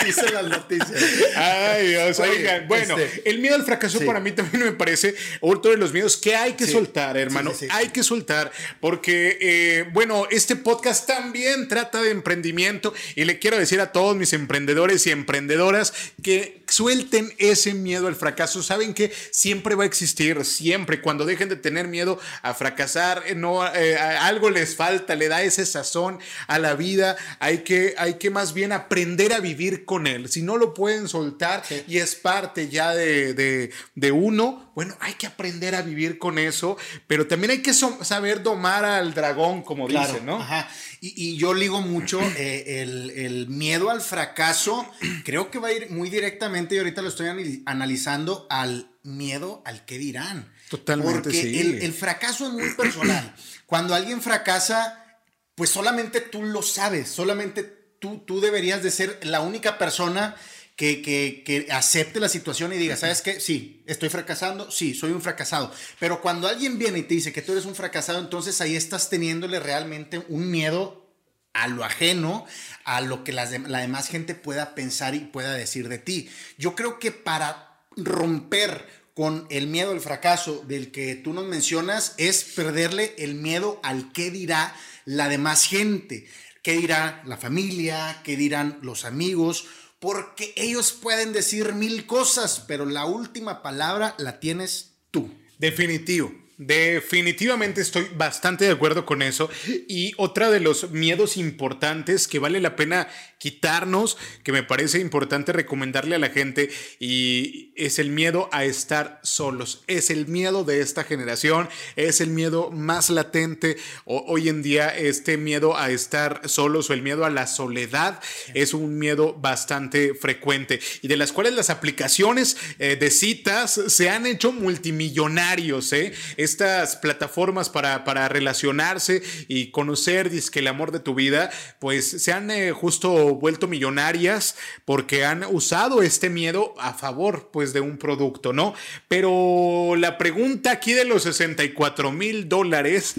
[0.04, 0.92] Dicen las noticias.
[1.36, 2.18] Ay, Dios.
[2.20, 5.92] Oigan, bueno, este, el miedo al fracaso para mí también me parece otro de los
[5.92, 7.52] miedos que hay que soltar, hermano.
[7.70, 13.58] hay que soltar, porque, eh, bueno, este podcast también trata de emprendimiento y le quiero
[13.58, 18.62] decir a todos mis emprendedores y emprendedoras que suelten ese miedo al fracaso.
[18.62, 21.00] Saben que siempre va a existir, siempre.
[21.00, 25.66] Cuando dejen de tener miedo a fracasar, no, eh, algo les falta, le da ese
[25.66, 27.16] sazón a la vida.
[27.38, 30.28] Hay que, hay que más bien aprender a vivir con él.
[30.28, 33.72] Si no lo pueden soltar y es parte ya de,
[34.12, 36.76] uno, bueno, hay que aprender a vivir con eso,
[37.06, 40.40] pero también hay que saber domar al dragón, como dicen, ¿no?
[40.40, 40.68] Ajá.
[41.00, 42.82] Y, yo ligo mucho eh,
[43.16, 44.88] el, miedo al fracaso,
[45.24, 49.84] creo que va a ir muy directamente, y ahorita lo estoy analizando, al miedo al
[49.84, 50.52] que dirán.
[50.68, 51.22] Totalmente.
[51.22, 53.34] Porque el, fracaso es muy personal.
[53.66, 55.20] Cuando alguien fracasa,
[55.54, 60.36] pues solamente tú lo sabes, solamente tú, tú deberías de ser la única persona
[60.76, 63.40] que, que, acepte la situación y diga, ¿sabes qué?
[63.40, 65.72] Sí, estoy fracasando, sí, soy un fracasado.
[65.98, 69.08] Pero cuando alguien viene y te dice que tú eres un fracasado, entonces ahí estás
[69.08, 71.06] teniéndole realmente un miedo
[71.54, 72.44] a lo ajeno,
[72.84, 76.28] a lo que la demás gente pueda pensar y pueda decir de ti.
[76.58, 82.14] Yo creo que para romper con el miedo al fracaso del que tú nos mencionas
[82.18, 86.26] es perderle el miedo al qué dirá la demás gente,
[86.64, 89.66] qué dirá la familia, qué dirán los amigos,
[90.00, 95.30] porque ellos pueden decir mil cosas, pero la última palabra la tienes tú.
[95.58, 96.32] Definitivo.
[96.56, 99.50] Definitivamente estoy bastante de acuerdo con eso.
[99.88, 105.52] Y otra de los miedos importantes que vale la pena quitarnos, que me parece importante
[105.52, 109.84] recomendarle a la gente, y es el miedo a estar solos.
[109.86, 115.36] Es el miedo de esta generación, es el miedo más latente hoy en día, este
[115.36, 118.20] miedo a estar solos o el miedo a la soledad
[118.54, 124.10] es un miedo bastante frecuente y de las cuales las aplicaciones eh, de citas se
[124.10, 125.92] han hecho multimillonarios.
[125.92, 126.12] ¿eh?
[126.36, 132.32] Estas plataformas para, para relacionarse y conocer que el amor de tu vida, pues se
[132.32, 137.98] han eh, justo vuelto millonarias porque han usado este miedo a favor pues de un
[137.98, 138.74] producto, ¿no?
[139.08, 143.14] Pero la pregunta aquí de los 64 mil dólares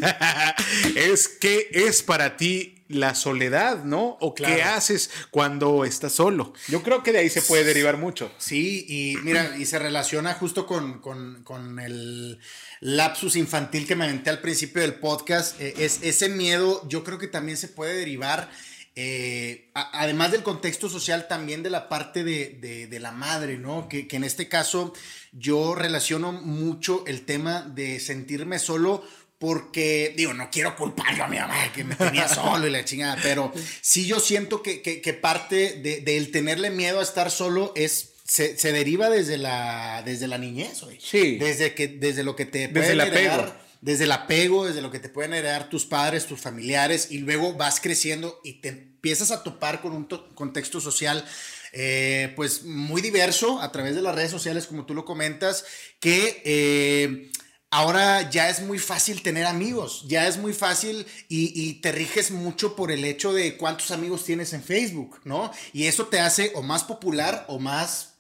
[0.96, 4.18] es ¿qué es para ti la soledad, ¿no?
[4.22, 6.54] O qué haces cuando estás solo.
[6.68, 8.32] Yo creo que de ahí se puede derivar mucho.
[8.38, 12.40] Sí, y mira, y se relaciona justo con, con, el
[12.82, 15.60] lapsus infantil que me aventé al principio del podcast.
[15.60, 18.50] Eh, es, ese miedo yo creo que también se puede derivar
[18.98, 23.90] eh, además del contexto social, también de la parte de, la madre, ¿no?
[23.90, 24.94] Que, en este caso
[25.34, 29.04] yo relaciono mucho el tema de sentirme solo
[29.38, 33.18] porque, digo, no quiero culparlo a mi mamá que me tenía solo y la chingada,
[33.22, 39.10] pero sí yo siento que, parte del tenerle miedo a estar solo es se, deriva
[39.10, 41.00] desde la, desde la niñez, güey.
[41.00, 41.38] Sí.
[41.38, 44.98] Desde, que, desde lo que te desde pueden heredar, desde el apego, desde lo que
[44.98, 49.44] te pueden heredar tus padres, tus familiares, y luego vas creciendo y te empiezas a
[49.44, 51.24] topar con un contexto social
[51.72, 55.66] eh, pues muy diverso a través de las redes sociales, como tú lo comentas,
[56.00, 57.32] que eh,
[57.70, 62.32] ahora ya es muy fácil tener amigos, ya es muy fácil y, y, te riges
[62.32, 65.52] mucho por el hecho de cuántos amigos tienes en Facebook, ¿no?
[65.74, 68.15] Y eso te hace o más popular o más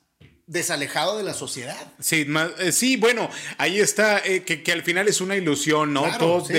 [0.47, 1.75] desalejado de la sociedad.
[1.99, 2.27] Sí,
[2.59, 6.05] eh, sí bueno, ahí está, eh, que, al final es una ilusión, ¿no?
[6.19, 6.49] Todos,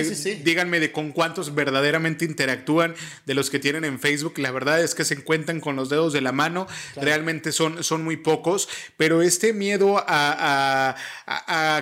[0.42, 2.96] díganme de con cuántos verdaderamente interactúan
[3.26, 4.38] de los que tienen en Facebook.
[4.38, 8.02] La verdad es que se encuentran con los dedos de la mano, realmente son, son
[8.02, 10.96] muy pocos, pero este miedo a,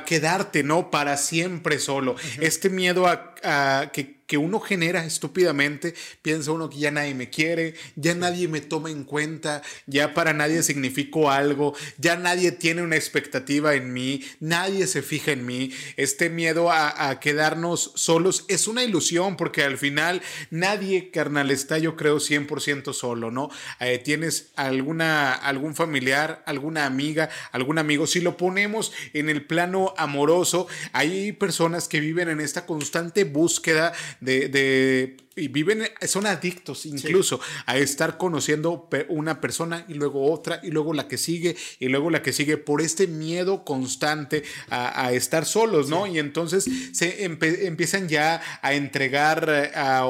[0.04, 0.90] quedarte, ¿no?
[0.90, 6.90] Para siempre solo, este miedo a, que que uno genera estúpidamente, piensa uno que ya
[6.90, 12.16] nadie me quiere, ya nadie me toma en cuenta, ya para nadie significo algo, ya
[12.16, 15.72] nadie tiene una expectativa en mí, nadie se fija en mí.
[15.96, 21.96] Este miedo a, quedarnos solos es una ilusión porque al final nadie, carnal, está yo
[21.96, 23.50] creo 100% solo, ¿no?
[23.80, 28.06] Eh, tienes alguna, algún familiar, alguna amiga, algún amigo.
[28.06, 33.92] Si lo ponemos en el plano amoroso, hay personas que viven en esta constante búsqueda
[34.20, 40.70] de, y viven, son adictos incluso a estar conociendo una persona y luego otra y
[40.70, 45.44] luego la que sigue y luego la que sigue por este miedo constante a, estar
[45.44, 46.07] solos, ¿no?
[46.07, 50.07] Y entonces se empiezan ya a entregar, eh, a,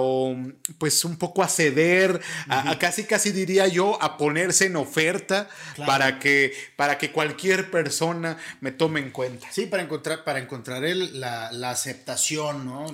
[0.79, 5.49] pues un poco a ceder, a, casi casi diría yo, a ponerse en oferta
[5.87, 9.47] para, que, para que cualquier persona me tome en cuenta.
[9.51, 12.87] Sí, para encontrar, para encontrar el, la, aceptación, ¿no?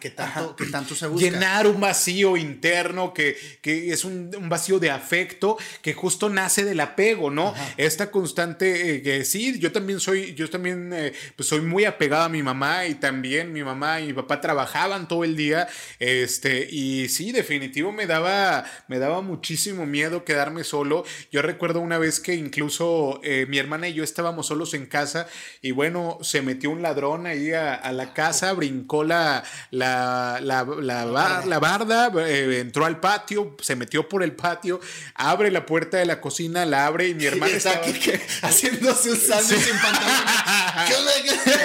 [0.00, 1.24] que, tanto, que tanto se busca.
[1.24, 6.64] Llenar un vacío interno que, que es un, un, vacío de afecto que justo nace
[6.64, 7.54] del apego, ¿no?
[7.76, 12.24] Esta constante eh, que sí, yo también soy, yo también eh, pues soy muy apegado
[12.24, 16.68] a mi mamá y también mi mamá y mi papá trabajaban todo el día, este,
[16.70, 21.04] y sí, definitivo me daba, me daba muchísimo miedo quedarme solo.
[21.32, 25.28] Yo recuerdo una vez que incluso eh, mi hermana y yo estábamos solos en casa
[25.62, 31.58] y bueno, se metió un ladrón ahí a, la casa, brincó la, la, la, la,
[31.60, 34.80] barda, eh, entró al patio, se metió por el patio,
[35.14, 37.92] abre la puerta de la cocina, la abre y mi hermana está aquí
[38.42, 40.10] haciéndose un sándwich sin pantalón.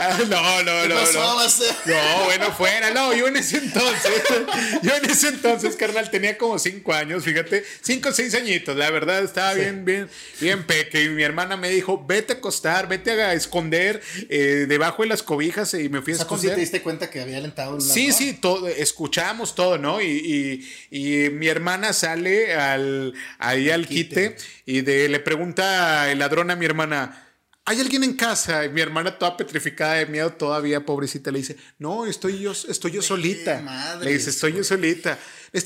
[0.28, 0.88] no, no, no.
[0.88, 1.38] No.
[1.38, 2.90] no, bueno, fuera.
[2.90, 4.22] No, yo en ese entonces,
[4.82, 8.76] yo en ese entonces, carnal, tenía como cinco años, fíjate, cinco o seis añitos.
[8.76, 10.08] La verdad, estaba bien, bien,
[10.40, 11.04] bien peque.
[11.04, 15.22] Y mi hermana me dijo, vete a acostar, vete a esconder eh, debajo de las
[15.22, 16.54] cobijas y me fui a esconder.
[16.54, 20.00] te diste cuenta que había alentado Sí, sí, todo, escuchamos todo, ¿no?
[20.00, 24.36] Y, y, mi hermana sale al, ahí al quite,
[24.66, 27.29] y de, le pregunta el ladrón a mi hermana,
[27.64, 28.64] ¿hay alguien en casa?
[28.64, 32.92] Y mi hermana toda petrificada de miedo todavía, pobrecita, le dice, no, estoy yo, estoy
[32.92, 33.98] yo solita.
[34.02, 35.18] le dice, estoy yo solita.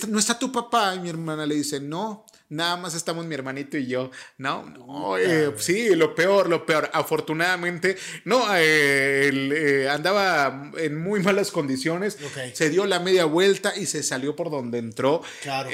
[0.09, 0.95] ¿No está tu papá?
[0.95, 4.11] Y mi hermana le dice, no nada más estamos mi hermanito y yo.
[4.39, 6.91] No, no, eh, sí, lo peor, lo peor.
[6.93, 12.19] Afortunadamente, no, eh, eh, andaba en muy malas condiciones.
[12.53, 15.23] Se dio la media vuelta y se salió por donde entró.
[15.43, 15.71] Claro.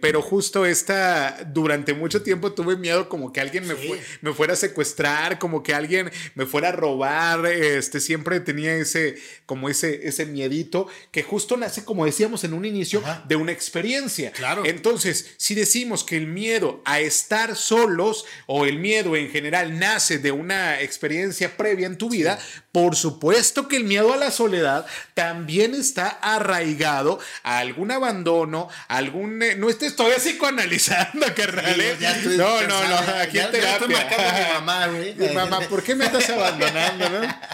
[0.00, 3.74] pero justo esta, durante mucho tiempo tuve miedo como que alguien me,
[4.20, 7.46] me fuera a secuestrar, como que alguien me fuera a robar.
[7.46, 12.64] Este, siempre tenía ese, como ese, ese miedito que justo nace, como decíamos en un
[12.64, 14.32] inicio, de una experiencia.
[14.32, 14.64] Claro.
[14.64, 20.18] Entonces, si decimos que el miedo a estar solos o el miedo en general nace
[20.18, 22.38] de una experiencia previa en tu vida,
[22.72, 29.42] por supuesto que el miedo a la soledad también está arraigado a algún abandono, algún...
[29.42, 31.80] Eh, no te estoy psicoanalizando, carnal.
[31.80, 31.96] ¿eh?
[32.36, 33.86] no, no, no, aquí en terapia.
[33.88, 35.34] mi mamá, güey.
[35.34, 37.06] mamá, ¿por qué me estás abandonando?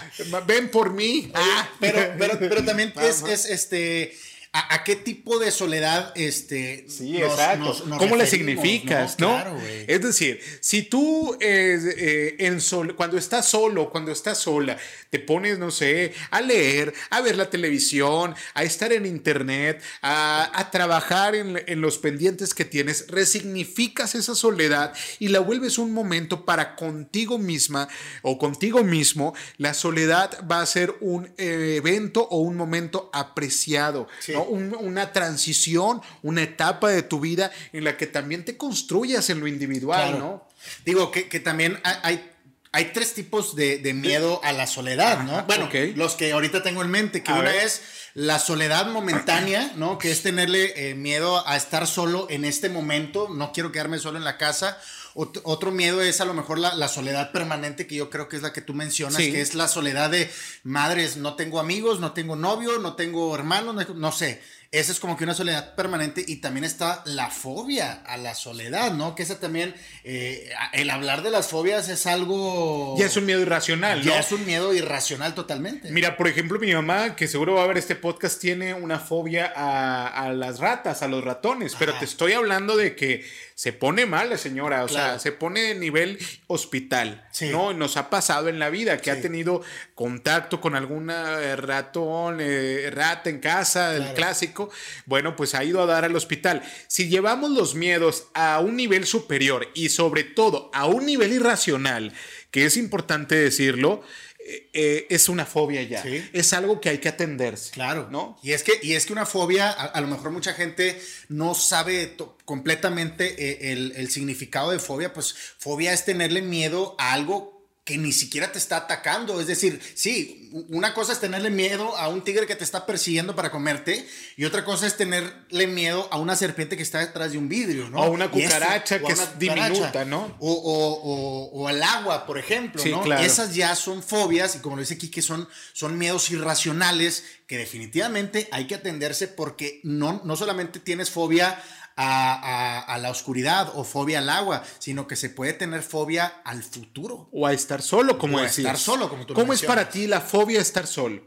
[0.45, 1.31] Ven por mí.
[1.33, 4.17] Ah, pero, pero, pero también es, es este
[4.53, 7.75] a, qué tipo de soledad este sí exacto.
[7.97, 9.41] cómo le significas no,
[9.87, 14.77] es decir si tú eh, en sol, cuando estás solo cuando estás sola
[15.09, 20.69] te pones no sé a leer a ver la televisión a estar en internet a,
[20.71, 26.45] trabajar en, en, los pendientes que tienes resignificas esa soledad y la vuelves un momento
[26.45, 27.87] para contigo misma
[28.21, 34.07] o contigo mismo la soledad va a ser un eh, evento o un momento apreciado.
[34.29, 34.42] ¿no?
[34.43, 39.47] Una transición, una etapa de tu vida en la que también te construyas en lo
[39.47, 40.47] individual, ¿no?
[40.85, 42.31] Digo que, también hay,
[42.71, 45.43] hay tres tipos de, miedo a la soledad, ¿no?
[45.43, 47.81] Bueno, los que ahorita tengo en mente, que una es
[48.15, 49.97] la soledad momentánea, ¿no?
[49.97, 54.17] Que es tenerle eh, miedo a estar solo en este momento, no quiero quedarme solo
[54.17, 54.79] en la casa.
[55.15, 58.53] Otro miedo es a lo mejor la, soledad permanente, que yo creo que es la
[58.53, 60.29] que tú mencionas, que es la soledad de
[60.63, 64.41] madres, no tengo amigos, no tengo novio, no tengo hermanos, no sé
[64.73, 68.91] esa es como que una soledad permanente y también está la fobia a la soledad,
[68.93, 69.13] ¿no?
[69.13, 72.95] Que esa también, eh, el hablar de las fobias es algo...
[72.97, 74.05] Ya es un miedo irracional, ¿no?
[74.05, 75.91] Ya es un miedo irracional totalmente.
[75.91, 79.53] Mira, por ejemplo, mi mamá, que seguro va a ver este podcast, tiene una fobia
[79.55, 84.31] a, las ratas, a los ratones, pero te estoy hablando de que se pone mal
[84.31, 87.73] la señora, o sea, se pone de nivel hospital, ¿no?
[87.73, 89.61] Nos ha pasado en la vida que ha tenido
[89.93, 94.62] contacto con alguna eh, ratón, eh, rata en casa, el clásico,
[95.05, 96.63] bueno, pues ha ido a dar al hospital.
[96.87, 102.13] Si llevamos los miedos a un nivel superior y sobre todo a un nivel irracional,
[102.51, 104.03] que es importante decirlo,
[104.45, 106.03] eh, eh, es una fobia ya.
[106.33, 107.71] Es algo que hay que atenderse.
[107.71, 108.09] Claro.
[108.11, 108.37] ¿no?
[108.43, 112.17] Y es que, y es que una fobia, a, lo mejor mucha gente no sabe
[112.43, 115.13] completamente eh, el, el, significado de fobia.
[115.13, 117.52] Pues fobia es tenerle miedo a algo
[117.83, 119.41] que ni siquiera te está atacando.
[119.41, 123.35] Es decir, sí, una cosa es tenerle miedo a un tigre que te está persiguiendo
[123.35, 127.37] para comerte y otra cosa es tenerle miedo a una serpiente que está detrás de
[127.37, 127.99] un vidrio, ¿no?
[127.99, 130.33] O una cucaracha que es diminuta, ¿no?
[130.39, 133.13] O, o, o, al agua, por ejemplo, ¿no?
[133.17, 137.57] Esas ya son fobias y como lo dice aquí, que son, son miedos irracionales que
[137.57, 141.61] definitivamente hay que atenderse porque no, no solamente tienes fobia
[141.95, 147.29] a, la oscuridad o fobia al agua, sino que se puede tener fobia al futuro.
[147.31, 148.59] O a estar solo, como decías.
[148.59, 151.21] estar solo, como tú ¿Cómo es para ti la fobia a estar solo?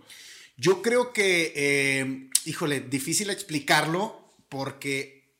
[0.56, 5.34] Yo creo que, eh, híjole, difícil explicarlo porque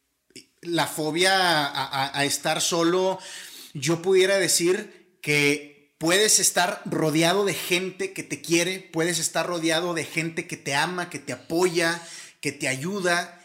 [0.62, 3.18] la fobia a, estar solo,
[3.72, 9.94] yo pudiera decir que puedes estar rodeado de gente que te quiere, puedes estar rodeado
[9.94, 12.02] de gente que te ama, que te apoya,
[12.40, 13.36] que te ayuda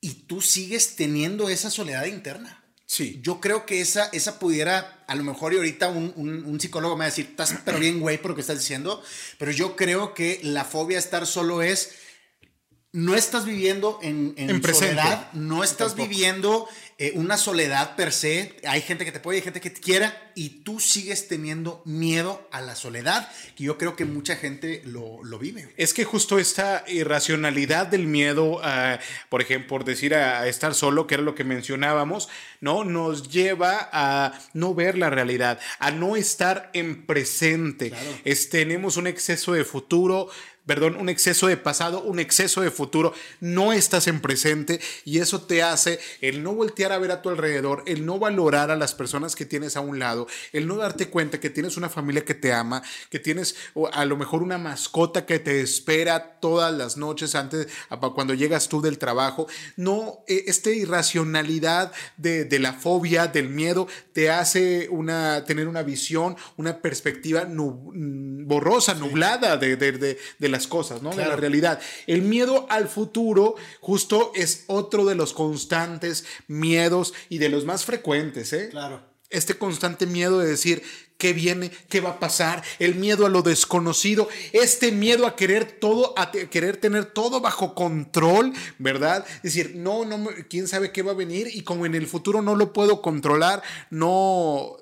[0.00, 2.62] y tú sigues teniendo esa soledad interna.
[2.86, 3.18] Sí.
[3.22, 7.00] Yo creo que esa, esa pudiera, a lo mejor y ahorita un, un, psicólogo me
[7.00, 9.02] va a decir, estás pero bien güey por lo que estás diciendo,
[9.38, 11.96] pero yo creo que la fobia a estar solo es
[12.96, 16.66] no estás viviendo en, en, soledad, no estás viviendo
[16.96, 18.56] eh, una soledad per se.
[18.66, 22.48] Hay gente que te puede, hay gente que te quiera, y tú sigues teniendo miedo
[22.52, 25.74] a la soledad, que yo creo que mucha gente lo, vive.
[25.76, 28.62] Es que justo esta irracionalidad del miedo,
[29.28, 32.30] por ejemplo, por decir a, estar solo, que era lo que mencionábamos,
[32.62, 32.82] ¿no?
[32.84, 37.92] Nos lleva a no ver la realidad, a no estar en presente.
[38.50, 40.30] tenemos un exceso de futuro
[40.66, 45.42] perdón, un exceso de pasado, un exceso de futuro, no estás en presente y eso
[45.42, 48.94] te hace el no voltear a ver a tu alrededor, el no valorar a las
[48.94, 52.34] personas que tienes a un lado, el no darte cuenta que tienes una familia que
[52.34, 53.54] te ama, que tienes
[53.92, 57.68] a lo mejor una mascota que te espera todas las noches antes,
[58.14, 59.46] cuando llegas tú del trabajo,
[59.76, 66.36] no, e, esta irracionalidad de, la fobia, del miedo, te hace una, tener una visión,
[66.56, 71.10] una perspectiva mm, borrosa, nublada de, de la las cosas, ¿no?
[71.10, 71.80] De la realidad.
[72.06, 77.84] El miedo al futuro justo es otro de los constantes miedos y de los más
[77.84, 78.68] frecuentes, ¿eh?
[78.70, 79.02] Claro.
[79.28, 80.82] Este constante miedo de decir,
[81.18, 81.70] ¿Qué viene?
[81.88, 82.62] ¿Qué va a pasar?
[82.78, 87.74] El miedo a lo desconocido, este miedo a querer todo, a querer tener todo bajo
[87.74, 89.24] control, ¿verdad?
[89.36, 92.42] Es decir, no, no, quién sabe qué va a venir y como en el futuro
[92.42, 94.76] no lo puedo controlar, no,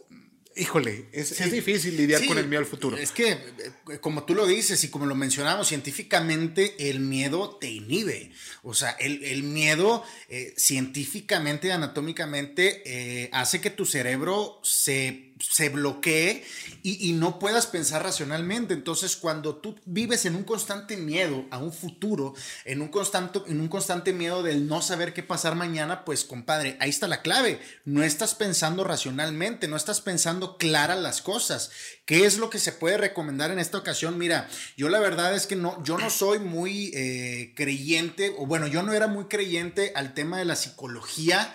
[0.57, 2.97] Híjole, es, difícil lidiar con el miedo al futuro.
[2.97, 7.69] Es que, eh, como tú lo dices y como lo mencionamos, científicamente el miedo te
[7.69, 8.31] inhibe.
[8.63, 16.45] O sea, el, miedo eh, científicamente, anatómicamente, eh, hace que tu cerebro se se bloquee
[16.83, 18.75] y, no puedas pensar racionalmente.
[18.75, 22.35] Entonces, cuando tú vives en un constante miedo a un futuro,
[22.65, 26.77] en un constante, en un constante miedo del no saber qué pasar mañana, pues compadre,
[26.81, 27.61] ahí está la clave.
[27.85, 31.71] No estás pensando racionalmente, no estás pensando claras las cosas.
[32.05, 34.19] ¿Qué es lo que se puede recomendar en esta ocasión?
[34.19, 38.67] Mira, yo la verdad es que no, yo no soy muy eh, creyente, o bueno,
[38.67, 41.55] yo no era muy creyente al tema de la psicología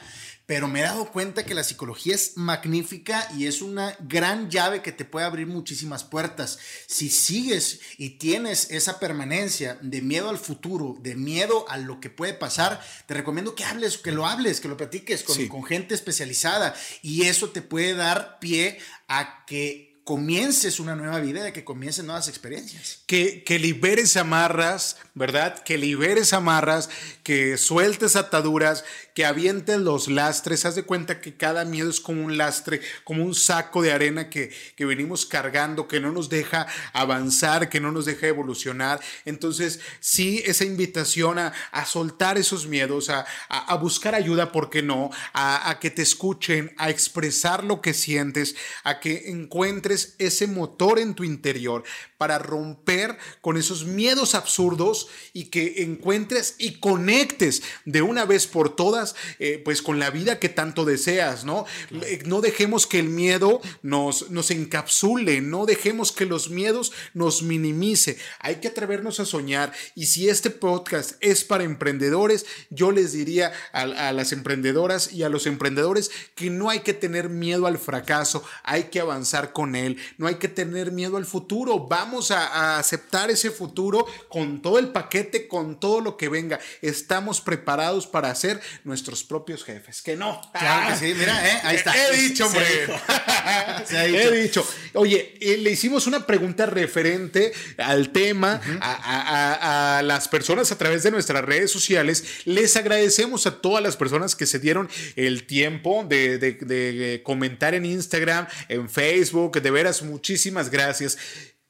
[0.49, 4.81] pero me he dado cuenta que la psicología es magnífica y es una gran llave
[4.81, 6.57] que te puede abrir muchísimas puertas.
[6.87, 12.09] Si sigues y tienes esa permanencia de miedo al futuro, de miedo a lo que
[12.09, 15.93] puede pasar, te recomiendo que hables, que lo hables, que lo platiques con, con gente
[15.93, 16.73] especializada
[17.03, 22.07] y eso te puede dar pie a que comiences una nueva vida, de que comiencen
[22.07, 23.03] nuevas experiencias.
[23.05, 25.61] Que, que liberes amarras, ¿verdad?
[25.61, 26.89] Que liberes amarras,
[27.21, 28.83] que sueltes ataduras,
[29.13, 30.65] que avientes los lastres.
[30.65, 34.31] Haz de cuenta que cada miedo es como un lastre, como un saco de arena
[34.31, 38.99] que, que venimos cargando, que no nos deja avanzar, que no nos deja evolucionar.
[39.25, 44.81] Entonces, sí, esa invitación a, a soltar esos miedos, a, a, buscar ayuda, ¿por qué
[44.81, 45.11] no?
[45.33, 50.99] A, a que te escuchen, a expresar lo que sientes, a que encuentres ese motor
[50.99, 51.83] en tu interior
[52.19, 58.75] para romper con esos miedos absurdos y que encuentres y conectes de una vez por
[58.75, 61.65] todas, eh, pues con la vida que tanto deseas, ¿no?
[61.91, 67.41] Eh, no dejemos que el miedo nos, nos encapsule, no dejemos que los miedos nos
[67.41, 68.17] minimice.
[68.39, 73.53] Hay que atrevernos a soñar y si este podcast es para emprendedores, yo les diría
[73.71, 77.77] a, a las emprendedoras y a los emprendedores que no hay que tener miedo al
[77.77, 82.77] fracaso, hay que avanzar con él, no hay que tener miedo al futuro, vamos a,
[82.79, 86.59] aceptar ese futuro con todo el paquete, con todo lo que venga.
[86.81, 90.01] Estamos preparados para ser nuestros propios jefes.
[90.01, 90.41] Que no.
[90.53, 91.59] Claro que sí, mira, ¿eh?
[91.63, 91.93] ahí está.
[91.95, 92.65] He dicho, hombre.
[93.91, 94.65] He dicho.
[94.93, 101.11] Oye, eh, le hicimos una pregunta referente al tema, a, las personas a través de
[101.11, 102.23] nuestras redes sociales.
[102.45, 107.85] Les agradecemos a todas las personas que se dieron el tiempo de, de comentar en
[107.85, 109.61] Instagram, en Facebook.
[109.61, 111.17] De veras, muchísimas gracias.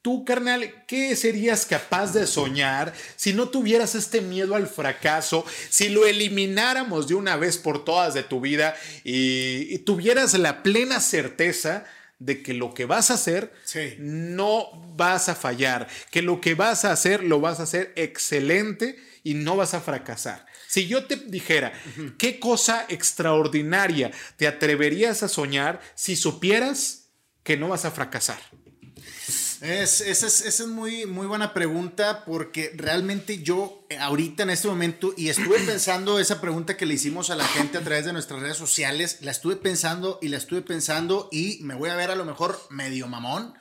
[0.02, 5.90] Tú, carnal, ¿qué serías capaz de soñar si no tuvieras este miedo al fracaso, si
[5.90, 8.74] lo elimináramos de una vez por todas de tu vida
[9.04, 11.84] y, tuvieras la plena certeza
[12.18, 13.52] de que lo que vas a hacer
[13.98, 18.96] no vas a fallar, que lo que vas a hacer lo vas a hacer excelente
[19.22, 20.46] y no vas a fracasar?
[20.66, 21.74] Si yo te dijera,
[22.16, 26.99] ¿qué cosa extraordinaria te atreverías a soñar si supieras
[27.42, 28.38] que no vas a fracasar?
[29.60, 35.12] Es, esa es, muy, muy buena pregunta porque realmente yo eh, ahorita en este momento,
[35.18, 38.40] y estuve pensando esa pregunta que le hicimos a la gente a través de nuestras
[38.40, 42.16] redes sociales, la estuve pensando y la estuve pensando y me voy a ver a
[42.16, 43.52] lo mejor medio mamón,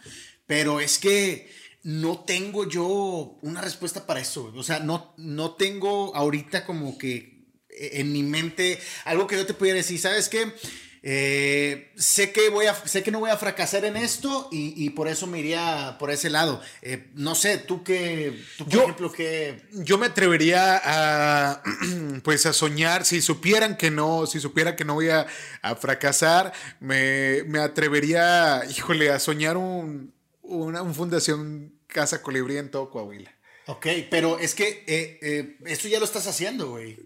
[0.48, 1.52] pero es que
[1.84, 4.54] no tengo yo una respuesta para eso.
[4.56, 9.54] O sea, no, no tengo ahorita como que en mi mente algo que yo te
[9.54, 10.54] pudiera decir, ¿sabes qué?
[11.02, 15.08] Eh, sé, que voy a, sé que no voy a fracasar en esto y, por
[15.08, 16.62] eso me iría por ese lado.
[16.82, 19.62] Eh, no sé, tú qué, por yo, ejemplo, que...
[19.72, 21.64] Yo me atrevería a,
[22.24, 25.28] pues, a soñar, si supieran que no, si supiera que no voy a,
[25.80, 33.34] fracasar, me, atrevería, híjole, a soñar un, una fundación Casa Colibrí en todo Coahuila.
[33.68, 36.97] Ok, pero es que eh, esto ya lo estás haciendo, güey.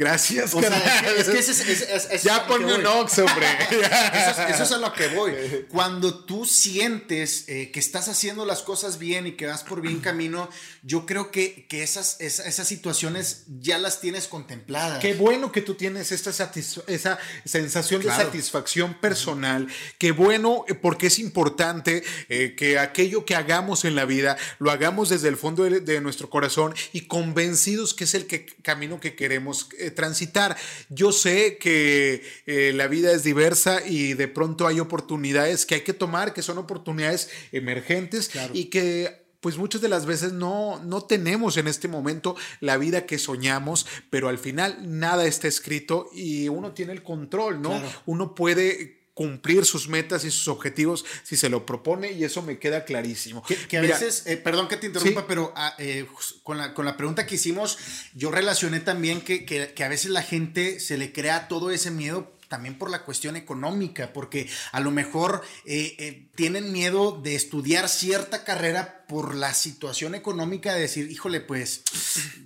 [0.00, 3.46] Gracias, o es que, es, Ya ponme un ox, hombre.
[4.48, 5.34] eso, es, a lo que voy.
[5.68, 10.00] Cuando tú sientes eh, que estás haciendo las cosas bien y que vas por bien
[10.00, 10.48] camino,
[10.82, 15.00] yo creo que, que esas, esas, situaciones ya las tienes contempladas.
[15.00, 19.68] Qué bueno que tú tienes esta esa sensación de satisfacción personal.
[19.98, 24.70] Qué bueno, eh, porque es importante eh, que aquello que hagamos en la vida lo
[24.70, 29.14] hagamos desde el fondo de, nuestro corazón y convencidos que es el que, camino que
[29.14, 30.56] queremos transitar.
[30.88, 35.80] Yo sé que eh, la vida es diversa y de pronto hay oportunidades que hay
[35.82, 41.02] que tomar, que son oportunidades emergentes y que pues muchas de las veces no, no
[41.02, 46.48] tenemos en este momento la vida que soñamos, pero al final nada está escrito y
[46.48, 47.82] uno tiene el control, ¿no?
[48.04, 52.58] Uno puede cumplir sus metas y sus objetivos si se lo propone y eso me
[52.58, 53.44] queda clarísimo.
[53.68, 56.06] Que, a veces, eh, perdón que te interrumpa, pero ah, eh,
[56.42, 57.76] con, la, con, la, pregunta que hicimos,
[58.14, 62.32] yo relacioné también que, que, a veces la gente se le crea todo ese miedo
[62.48, 68.42] también por la cuestión económica, porque a lo mejor eh, tienen miedo de estudiar cierta
[68.42, 71.82] carrera por la situación económica de decir, híjole, pues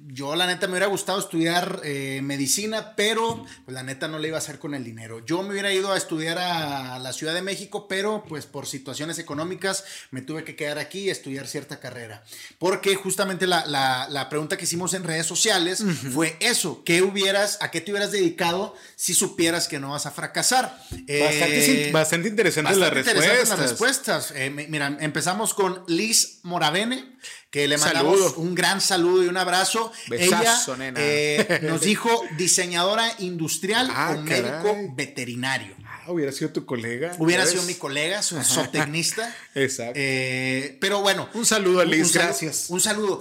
[0.07, 4.29] yo la neta me hubiera gustado estudiar eh, medicina, pero pues la neta no le
[4.29, 5.23] iba a hacer con el dinero.
[5.27, 9.19] Yo me hubiera ido a estudiar a la Ciudad de México, pero pues por situaciones
[9.19, 12.25] económicas me tuve que quedar aquí y estudiar cierta carrera.
[12.59, 15.85] Porque justamente la, pregunta que hicimos en redes sociales
[16.15, 20.13] fue eso, ¿qué hubieras, a qué te hubieras dedicado si supieras que no vas a
[20.13, 20.79] fracasar?
[20.91, 23.49] Bastante, eh, bastante interesantes las respuestas.
[23.51, 24.33] las respuestas.
[24.35, 27.05] Eh, mira, empezamos con Liz Moravene,
[27.51, 29.91] que le mandamos un gran saludo y un abrazo.
[30.09, 30.55] Ella
[30.97, 35.75] eh, nos dijo diseñadora industrial ah, o médico veterinario.
[35.85, 37.17] Ah, hubiera sido tu colega.
[37.19, 39.35] Hubiera sido mi colega, su zootecnista.
[39.57, 39.95] Exacto.
[39.97, 41.29] Eh, pero bueno.
[41.35, 42.67] Un saludo a Liz, gracias.
[42.69, 43.21] Un saludo.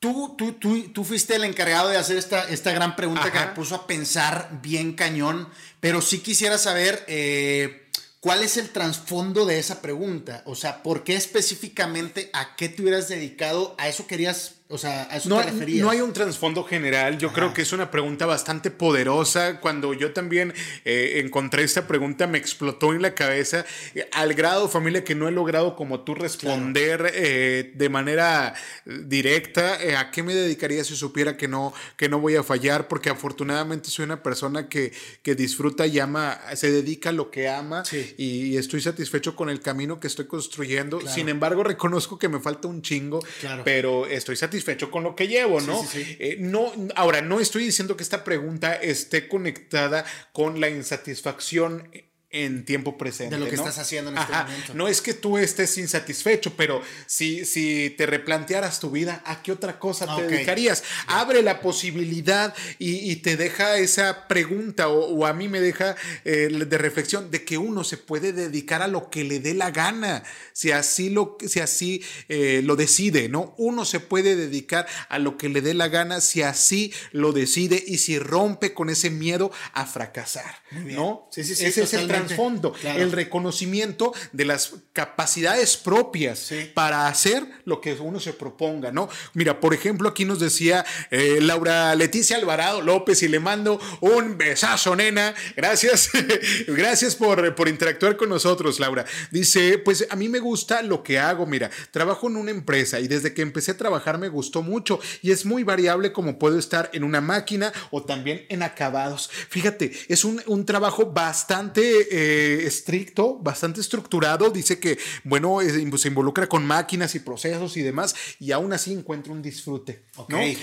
[0.00, 3.46] Tú, tú, tú, tú, fuiste el encargado de hacer esta, esta gran pregunta que me
[3.48, 7.85] puso a pensar bien cañón, pero sí quisiera saber eh,
[8.26, 10.42] ¿Cuál es el trasfondo de esa pregunta?
[10.46, 13.76] O sea, ¿por qué específicamente a qué te hubieras dedicado?
[13.78, 15.84] ¿A eso querías o sea, ¿a eso no, te referías?
[15.84, 17.18] No hay un trasfondo general.
[17.18, 19.60] Yo creo que es una pregunta bastante poderosa.
[19.60, 20.52] Cuando yo también
[20.84, 23.64] eh, encontré esta pregunta, me explotó en la cabeza
[23.94, 28.54] eh, al grado, familia, que no he logrado como tú responder eh, de manera
[28.84, 33.08] directa a qué me dedicaría si supiera que no, que no voy a fallar, porque
[33.08, 34.92] afortunadamente soy una persona que,
[35.22, 37.84] que disfruta y ama, se dedica a lo que ama
[38.18, 41.00] y, estoy satisfecho con el camino que estoy construyendo.
[41.06, 43.20] Sin embargo, reconozco que me falta un chingo,
[43.64, 45.86] pero estoy satisfecho satisfecho con lo que llevo, ¿no?
[45.94, 51.90] Eh, no, ahora, no estoy diciendo que esta pregunta esté conectada con la insatisfacción
[52.30, 53.36] en tiempo presente.
[53.36, 54.74] De lo que estás haciendo en este momento.
[54.74, 59.52] No es que tú estés insatisfecho, pero si, si te replantearas tu vida, ¿a qué
[59.52, 60.82] otra cosa te dedicarías?
[61.06, 66.78] Abre la posibilidad y, te deja esa pregunta, o, a mí me deja eh, de
[66.78, 70.22] reflexión, de que uno se puede dedicar a lo que le dé la gana,
[70.52, 73.54] si así lo, si así, eh, lo decide, ¿no?
[73.56, 77.82] Uno se puede dedicar a lo que le dé la gana si así lo decide
[77.86, 81.28] y si rompe con ese miedo a fracasar, ¿no?
[81.30, 81.64] Sí, sí, sí.
[81.66, 88.20] Ese es el fondo, el reconocimiento de las capacidades propias para hacer lo que uno
[88.20, 89.08] se proponga, ¿no?
[89.34, 94.38] Mira, por ejemplo, aquí nos decía eh, Laura Leticia Alvarado López y le mando un
[94.38, 95.34] besazo, nena.
[95.56, 96.10] Gracias,
[96.66, 99.04] gracias por, por interactuar con nosotros, Laura.
[99.30, 103.08] Dice, pues a mí me gusta lo que hago, mira, trabajo en una empresa y
[103.08, 106.90] desde que empecé a trabajar me gustó mucho y es muy variable como puedo estar
[106.92, 109.30] en una máquina o también en acabados.
[109.48, 114.50] Fíjate, es un, un trabajo bastante eh, estricto, bastante estructurado.
[114.50, 115.58] Dice que, bueno,
[115.96, 120.04] se involucra con máquinas y procesos y demás, y aún así encuentra un disfrute.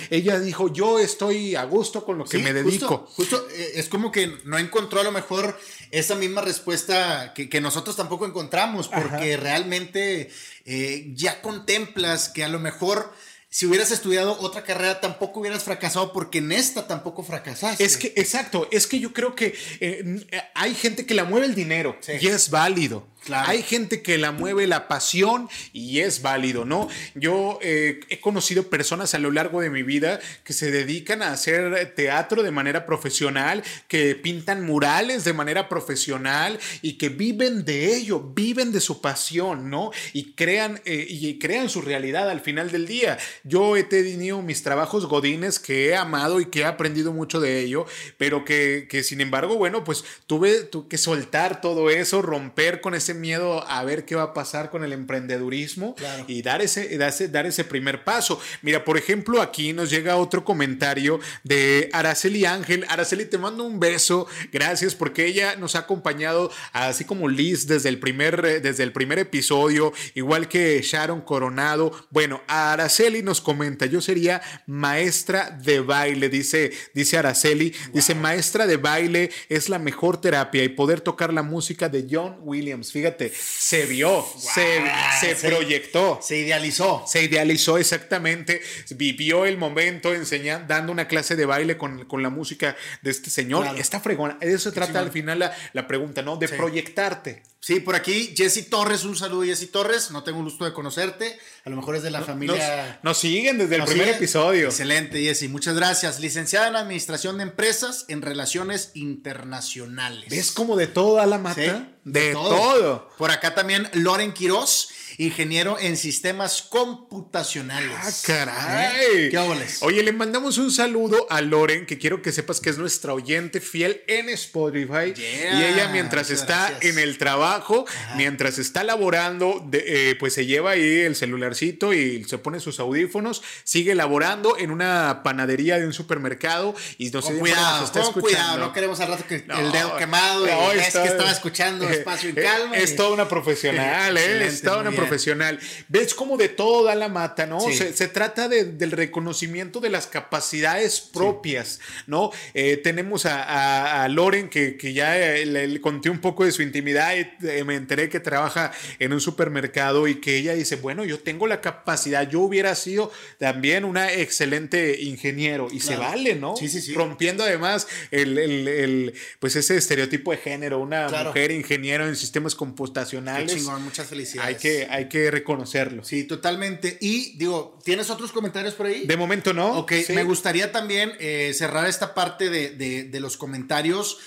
[0.10, 3.08] Ella dijo, yo estoy a gusto con lo que me dedico.
[3.16, 5.58] Justo, eh, es como que no encontró a lo mejor
[5.92, 10.30] esa misma respuesta que, nosotros tampoco encontramos, porque realmente
[10.66, 13.14] eh, ya contemplas que a lo mejor
[13.54, 17.84] si hubieras estudiado otra carrera tampoco hubieras fracasado porque en esta tampoco fracasaste.
[17.84, 20.26] Es que, exacto, es que yo creo que eh,
[20.56, 23.08] hay gente que la mueve el dinero y es válido.
[23.32, 26.90] Hay gente que la mueve la pasión y es válido, ¿no?
[27.16, 31.32] Yo eh, he conocido personas a lo largo de mi vida que se dedican a
[31.32, 37.96] hacer teatro de manera profesional, que pintan murales de manera profesional y que viven de
[37.96, 39.92] ello, viven de su pasión, ¿no?
[40.12, 43.18] Y crean, eh, y crean su realidad al final del día.
[43.44, 47.62] Yo he tenido mis trabajos godines que he amado y que he aprendido mucho de
[47.62, 47.86] ello,
[48.18, 52.96] pero que, que sin embargo, bueno, pues tuve, tuve que soltar todo eso, romper con
[52.96, 55.96] ese miedo a ver qué va a pasar con el emprendedurismo
[56.28, 58.40] y dar ese, dar ese, primer paso.
[58.62, 62.86] Mira, por ejemplo, aquí nos llega otro comentario de Araceli Ángel.
[62.90, 64.28] Araceli, te mando un beso.
[64.52, 69.20] Gracias porque ella nos ha acompañado, así como Liz, desde el primer, desde el primer
[69.20, 71.92] episodio, igual que Sharon Coronado.
[72.10, 78.78] Bueno, Araceli nos comenta, yo sería maestra de baile, dice, dice Araceli, dice maestra de
[78.78, 82.92] baile es la mejor terapia y poder tocar la música de John Williams.
[83.04, 86.20] Fíjate, se vio, se, proyectó.
[86.22, 87.04] Se idealizó.
[87.06, 88.62] Se idealizó exactamente.
[88.92, 93.68] Vivió el momento enseñando, dando una clase de baile con, la música de este señor.
[93.78, 94.38] Está fregona.
[94.40, 96.38] De eso se trata al final la, pregunta, ¿no?
[96.38, 97.44] De proyectarte.
[97.64, 101.70] Sí, por aquí Jesse Torres, un saludo Jesse Torres, no tengo gusto de conocerte, a
[101.70, 103.00] lo mejor es de la familia.
[103.04, 104.66] Nos, siguen desde el primer episodio.
[104.66, 106.20] Excelente Jesse, muchas gracias.
[106.20, 110.30] Licenciada en Administración de Empresas en Relaciones Internacionales.
[110.30, 111.88] ¿Ves como de toda la mata?
[112.04, 113.10] de, todo.
[113.18, 117.92] Por acá también Loren Quiroz ingeniero en sistemas computacionales.
[118.02, 119.30] Ah, caray.
[119.30, 119.38] ¿Qué
[119.82, 123.62] Oye, le mandamos un saludo a Loren, que quiero que sepas que es nuestra oyente
[123.62, 125.14] fiel en Spotify.
[125.16, 127.86] y ella mientras está en el trabajo,
[128.16, 133.42] mientras está laborando, eh, pues se lleva ahí el celularcito y se pone sus audífonos,
[133.64, 138.22] sigue laborando en una panadería de un supermercado y no sé cuidado, está escuchando.
[138.22, 142.34] cuidado, no queremos al rato que el dedo quemado es que estaba escuchando espacio y
[142.34, 142.78] calma.
[142.78, 144.46] Es, toda una profesional, ¿eh?
[144.46, 145.60] Es toda una profesional profesional.
[145.88, 147.60] Ves como de toda la mata, ¿no?
[147.60, 152.32] Se, trata del reconocimiento de las capacidades propias, ¿no?
[152.54, 157.48] Eh, tenemos a, Loren, que, ya eh, le, conté un poco de su intimidad y
[157.48, 161.48] eh, me enteré que trabaja en un supermercado y que ella dice, bueno, yo tengo
[161.48, 166.56] la capacidad, yo hubiera sido también una excelente ingeniero y se vale, ¿no?
[166.56, 166.94] Sí, sí, sí.
[166.94, 173.54] Rompiendo además el, pues ese estereotipo de género, una mujer ingeniero en sistemas computacionales.
[173.54, 174.48] chingón, muchas felicidades.
[174.48, 176.04] Hay que, hay que reconocerlo.
[176.04, 177.00] Sí, totalmente.
[177.02, 179.08] Y digo, ¿tienes otros comentarios por ahí?
[179.08, 179.80] De momento no.
[179.80, 184.20] Ok, me gustaría también eh, cerrar esta parte de, los comentarios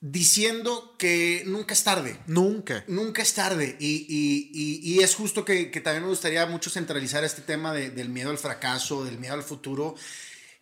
[0.00, 2.18] diciendo que nunca es tarde.
[2.26, 2.82] Nunca.
[2.88, 3.76] Nunca es tarde.
[3.78, 9.04] Y, es justo que, también me gustaría mucho centralizar este tema del miedo al fracaso,
[9.04, 9.94] del miedo al futuro,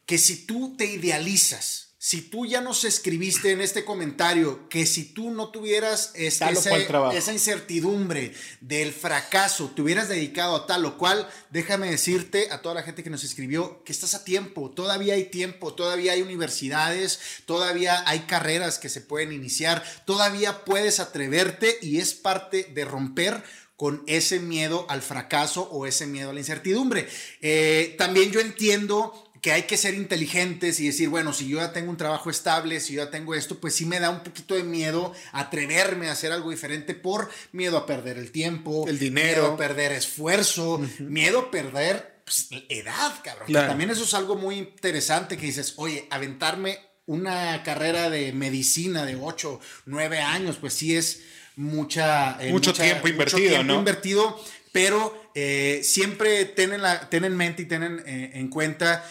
[0.05, 5.07] que si tú te idealizas, si tú ya nos escribiste en este comentario que si
[5.07, 11.27] tú no tuvieras esa, esa, incertidumbre del fracaso, te hubieras dedicado a tal o cual,
[11.49, 15.31] déjame decirte a toda la gente que nos escribió que estás a tiempo, todavía hay
[15.31, 22.01] tiempo, todavía hay universidades, todavía hay carreras que se pueden iniciar, todavía puedes atreverte y
[22.01, 23.43] es parte de romper
[23.77, 27.09] con ese miedo al fracaso o ese miedo a la incertidumbre.
[27.41, 31.71] Eh, también yo entiendo que hay que ser inteligentes y decir, bueno, si yo ya
[31.71, 34.55] tengo un trabajo estable, si yo ya tengo esto, pues sí me da un poquito
[34.55, 39.43] de miedo atreverme a hacer algo diferente por miedo a perder el tiempo, el dinero,
[39.43, 43.53] miedo a perder esfuerzo, miedo a perder pues, edad, cabrón.
[43.53, 49.17] También eso es algo muy interesante que dices, oye, aventarme una carrera de medicina de
[49.17, 51.21] 8, 9 años, pues sí es
[51.57, 52.43] mucha...
[52.43, 54.41] Eh, mucho tiempo invertido, mucho tiempo invertido,
[54.73, 59.05] pero eh, siempre ten la, ten en mente y ten eh, en cuenta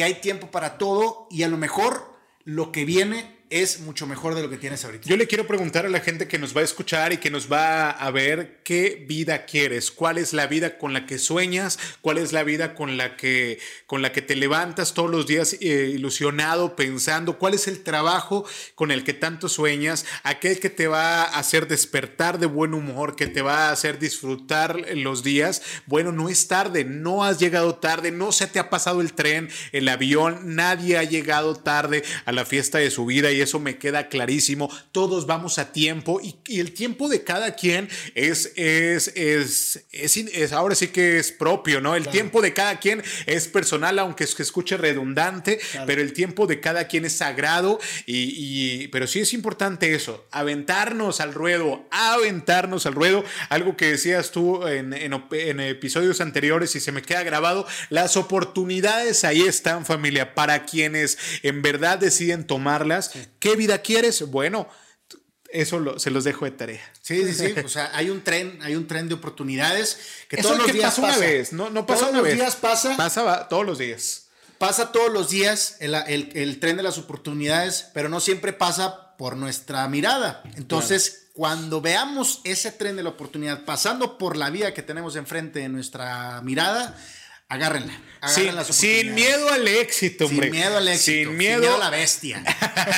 [0.00, 4.36] que hay tiempo para todo y a lo mejor lo que viene es mucho mejor
[4.36, 5.08] de lo que tienes ahorita.
[5.08, 7.50] Yo le quiero preguntar a la gente que nos va a escuchar y que nos
[7.50, 12.18] va a ver qué vida quieres, cuál es la vida con la que sueñas, cuál
[12.18, 15.90] es la vida con la que, con la que te levantas todos los días eh,
[15.92, 18.46] ilusionado, pensando, cuál es el trabajo
[18.76, 23.16] con el que tanto sueñas, aquel que te va a hacer despertar de buen humor,
[23.16, 25.62] que te va a hacer disfrutar los días.
[25.86, 29.48] Bueno, no es tarde, no has llegado tarde, no se te ha pasado el tren,
[29.72, 34.08] el avión, nadie ha llegado tarde a la fiesta de su vida eso me queda
[34.08, 34.70] clarísimo.
[34.92, 40.74] Todos vamos a tiempo y, el tiempo de cada quien es, es, es, es, ahora
[40.74, 41.94] sí que es propio, ¿no?
[41.94, 46.60] El tiempo de cada quien es personal, aunque se escuche redundante, pero el tiempo de
[46.60, 52.94] cada quien es sagrado y, pero sí es importante eso, aventarnos al ruedo, aventarnos al
[52.94, 58.16] ruedo, algo que decías tú en, en episodios anteriores y se me queda grabado, las
[58.16, 64.22] oportunidades ahí están familia, para quienes en verdad deciden tomarlas ¿Qué vida quieres?
[64.22, 64.68] Bueno,
[65.52, 66.92] Eso se los dejo de tarea.
[67.02, 67.60] Sí, sí, sí.
[67.64, 71.08] O sea, hay un tren, hay un tren de oportunidades que todos los días pasa.
[71.08, 72.96] una vez, no, no pasa todos los días pasa.
[72.96, 74.26] Pasa todos los días.
[74.58, 79.88] Pasa todos los días el, tren de las oportunidades, pero no siempre pasa por nuestra
[79.88, 80.42] mirada.
[80.56, 85.60] Entonces, cuando veamos ese tren de la oportunidad pasando por la vía que tenemos enfrente
[85.60, 86.94] de nuestra mirada,
[87.50, 88.00] agárrenla.
[88.70, 90.46] sin miedo al éxito, hombre.
[90.46, 91.30] Sin miedo al éxito.
[91.30, 92.44] Sin miedo, a la bestia.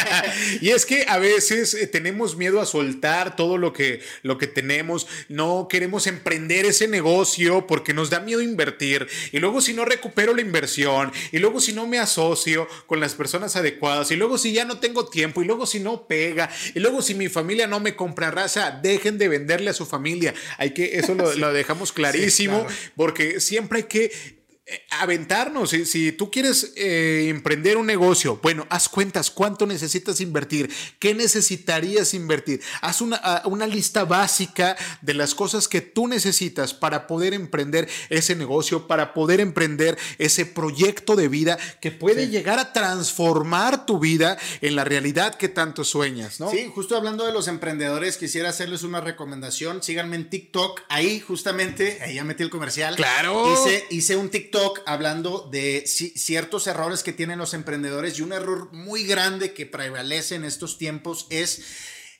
[0.61, 4.46] y es que a veces eh, tenemos miedo a soltar todo lo que, lo que
[4.46, 5.07] tenemos.
[5.28, 9.09] No queremos emprender ese negocio porque nos da miedo invertir.
[9.32, 11.12] Y luego si no recupero la inversión.
[11.30, 14.11] Y luego si no me asocio con las personas adecuadas.
[14.11, 15.40] Y luego si ya no tengo tiempo.
[15.40, 16.50] Y luego si no pega.
[16.74, 18.70] Y luego si mi familia no me compra raza.
[18.82, 20.34] Dejen de venderle a su familia.
[20.59, 22.66] Hay que, eso lo, lo dejamos clarísimo.
[22.96, 24.41] Porque siempre hay que
[24.90, 25.70] aventarnos.
[25.70, 31.14] Si, si, tú quieres eh, emprender un negocio, bueno, haz cuentas cuánto necesitas invertir, qué
[31.14, 32.60] necesitarías invertir.
[32.80, 37.88] Haz una, ah, una, lista básica de las cosas que tú necesitas para poder emprender
[38.08, 43.98] ese negocio, para poder emprender ese proyecto de vida que puede llegar a transformar tu
[43.98, 46.50] vida en la realidad que tanto sueñas, ¿no?
[46.50, 49.82] Sí, justo hablando de los emprendedores, quisiera hacerles una recomendación.
[49.82, 50.82] Síganme en TikTok.
[50.88, 52.94] Ahí, justamente, ahí ya metí el comercial.
[52.96, 53.52] Claro.
[53.52, 54.52] Hice, hice un TikTok
[54.86, 60.34] hablando de ciertos errores que tienen los emprendedores y un error muy grande que prevalece
[60.34, 61.62] en estos tiempos es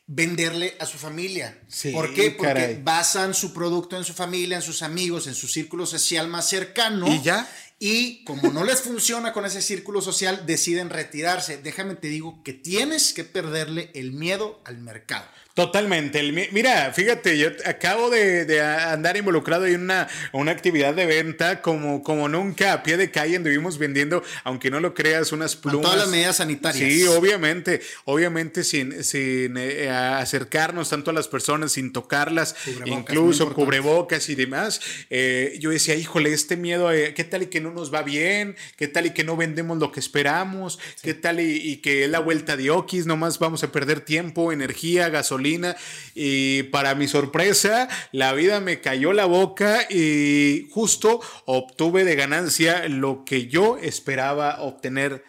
[0.07, 1.59] venderle a su familia.
[1.93, 2.33] ¿Por qué?
[2.33, 6.49] Porque basan su producto en su familia, en sus amigos, en su círculo social más
[6.49, 7.09] cercano.
[7.09, 7.49] Y ya.
[7.79, 11.57] Y como no les funciona con ese círculo social, deciden retirarse.
[11.57, 15.27] Déjame te digo que tienes que perderle el miedo al mercado.
[15.55, 16.23] Totalmente.
[16.51, 22.27] mira, fíjate, yo acabo de, andar involucrado en una, una, actividad de venta como, como
[22.27, 25.75] nunca a pie de calle anduvimos vendiendo, aunque no lo creas, unas plumas.
[25.75, 26.91] Con todas las medidas sanitarias.
[26.91, 34.31] Sí, obviamente, obviamente sin, sin eh, acercarnos tanto a las personas, sin tocarlas, incluso cubrebocas
[34.31, 34.81] y demás.
[35.11, 38.57] Eh, yo decía, híjole, este miedo, eh, ¿qué tal y que no nos va bien?
[38.77, 40.79] ¿Qué tal y que no vendemos lo que esperamos?
[41.03, 43.05] ¿Qué tal y, y que es la vuelta de Okis?
[43.05, 45.42] Nomás vamos a perder tiempo, energía, gasolina
[46.15, 52.89] y para mi sorpresa la vida me cayó la boca y justo obtuve de ganancia
[52.89, 55.25] lo que yo esperaba obtener.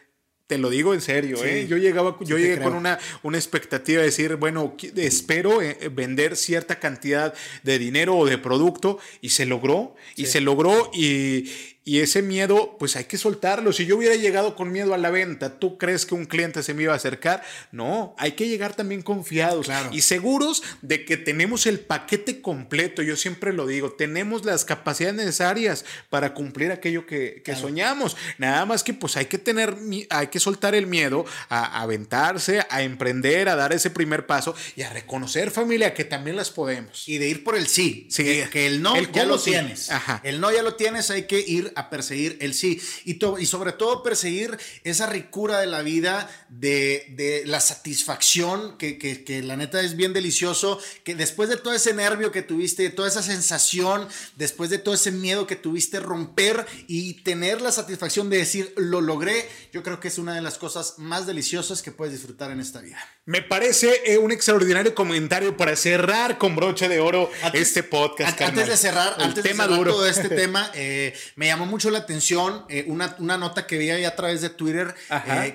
[0.47, 1.67] Te lo digo en serio, ¿eh?
[1.67, 6.79] Yo llegaba, yo llegué con una, una expectativa de decir, bueno, espero eh, vender cierta
[6.79, 7.33] cantidad
[7.63, 11.49] de dinero o de producto y se logró, y se logró y,
[11.85, 13.73] y ese miedo, pues hay que soltarlo.
[13.73, 16.73] Si yo hubiera llegado con miedo a la venta, ¿tú crees que un cliente se
[16.73, 17.43] me iba a acercar?
[17.73, 23.01] No, hay que llegar también confiados y seguros de que tenemos el paquete completo.
[23.01, 28.15] Yo siempre lo digo, tenemos las capacidades necesarias para cumplir aquello que, soñamos.
[28.37, 29.75] Nada más que pues hay que tener,
[30.09, 34.83] hay que soltar el miedo a, aventarse, a emprender, a dar ese primer paso y
[34.83, 37.07] a reconocer familia que también las podemos.
[37.09, 38.07] Y de ir por el sí.
[38.09, 38.23] sí.
[38.51, 39.89] Que, el no ya lo tienes.
[40.23, 42.81] El no ya lo tienes, hay que ir a perseguir el sí.
[43.05, 49.43] Y, y sobre todo perseguir esa ricura de la vida, de, la satisfacción, que, que,
[49.43, 53.23] la neta es bien delicioso, que después de todo ese nervio que tuviste, toda esa
[53.23, 58.73] sensación, después de todo ese miedo que tuviste, romper y tener la satisfacción de decir,
[58.77, 62.51] lo logré, yo creo que es una de las cosas más deliciosas que puedes disfrutar
[62.51, 62.97] en esta vida.
[63.25, 68.39] Me parece eh, un extraordinario comentario para cerrar con broche de oro este podcast.
[68.41, 71.99] Antes de cerrar, antes tema de cerrar todo este tema, eh, me llamó mucho la
[71.99, 74.95] atención eh, una, una, nota que vi ahí a través de Twitter,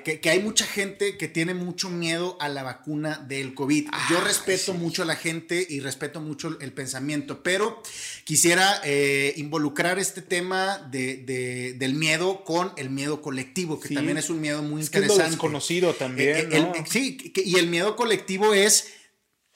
[0.05, 3.89] que, que, hay mucha gente que tiene mucho miedo a la vacuna del COVID.
[4.11, 7.83] Yo respeto mucho a la gente y respeto mucho el pensamiento, pero
[8.25, 8.83] quisiera
[9.37, 14.63] involucrar este tema de, del miedo con el miedo colectivo, que también es un miedo
[14.63, 15.25] muy interesante.
[15.25, 16.49] Es desconocido también.
[16.51, 16.73] ¿no?
[16.89, 18.98] sí, y el miedo colectivo es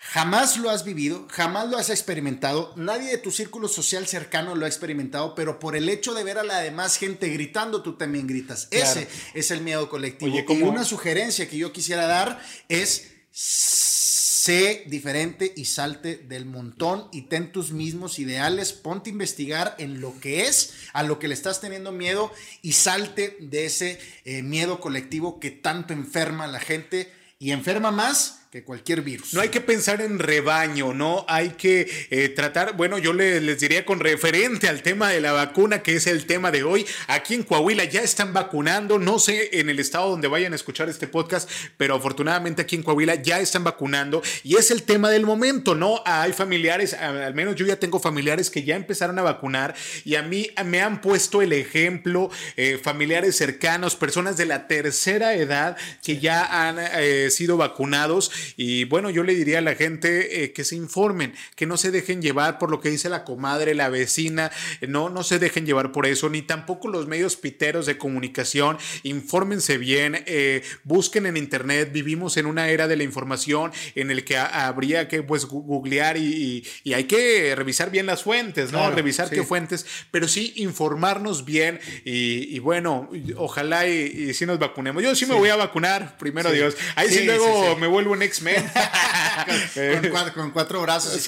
[0.02, 4.64] jamás lo has vivido, jamás lo has experimentado, nadie de tu círculo social cercano lo
[4.64, 8.26] ha experimentado, pero por el hecho de ver a la demás gente gritando, tú también
[8.26, 8.66] gritas.
[8.72, 10.36] Ese es el miedo colectivo.
[10.36, 17.22] y una sugerencia que yo quisiera dar es sé diferente y salte del montón y
[17.22, 21.34] ten tus mismos ideales, ponte a investigar en lo que es, a lo que le
[21.34, 26.58] estás teniendo miedo y salte de ese eh, miedo colectivo que tanto enferma a la
[26.58, 29.32] gente y enferma más que cualquier virus.
[29.32, 33.86] No hay que pensar en rebaño, no hay que eh, tratar, bueno, yo les diría
[33.86, 37.44] con referente al tema de la vacuna, que es el tema de hoy, aquí en
[37.44, 41.48] Coahuila ya están vacunando, no sé en el estado donde vayan a escuchar este podcast,
[41.78, 46.02] pero afortunadamente aquí en Coahuila ya están vacunando y es el tema del momento, ¿no?
[46.04, 49.74] Hay familiares, al menos yo ya tengo familiares que ya empezaron a vacunar
[50.04, 55.36] y a mí me han puesto el ejemplo, eh, familiares cercanos, personas de la tercera
[55.36, 60.44] edad que ya han eh, sido vacunados Y bueno, yo le diría a la gente
[60.44, 63.74] eh, que se informen, que no se dejen llevar por lo que dice la comadre,
[63.74, 64.50] la vecina,
[64.86, 69.78] no, no se dejen llevar por eso, ni tampoco los medios piteros de comunicación, infórmense
[69.78, 74.36] bien, eh, busquen en internet, vivimos en una era de la información en el que
[74.36, 76.64] habría que pues googlear y,
[76.94, 78.90] hay que revisar bien las fuentes, ¿no?
[78.90, 85.02] revisar qué fuentes, pero sí informarnos bien y, bueno, ojalá y, si nos vacunemos.
[85.02, 86.76] Yo sí, me voy a vacunar, primero Dios.
[86.96, 88.70] Ahí sí, luego me vuelvo un X-Men.
[90.34, 91.20] con, cuatro, brazos.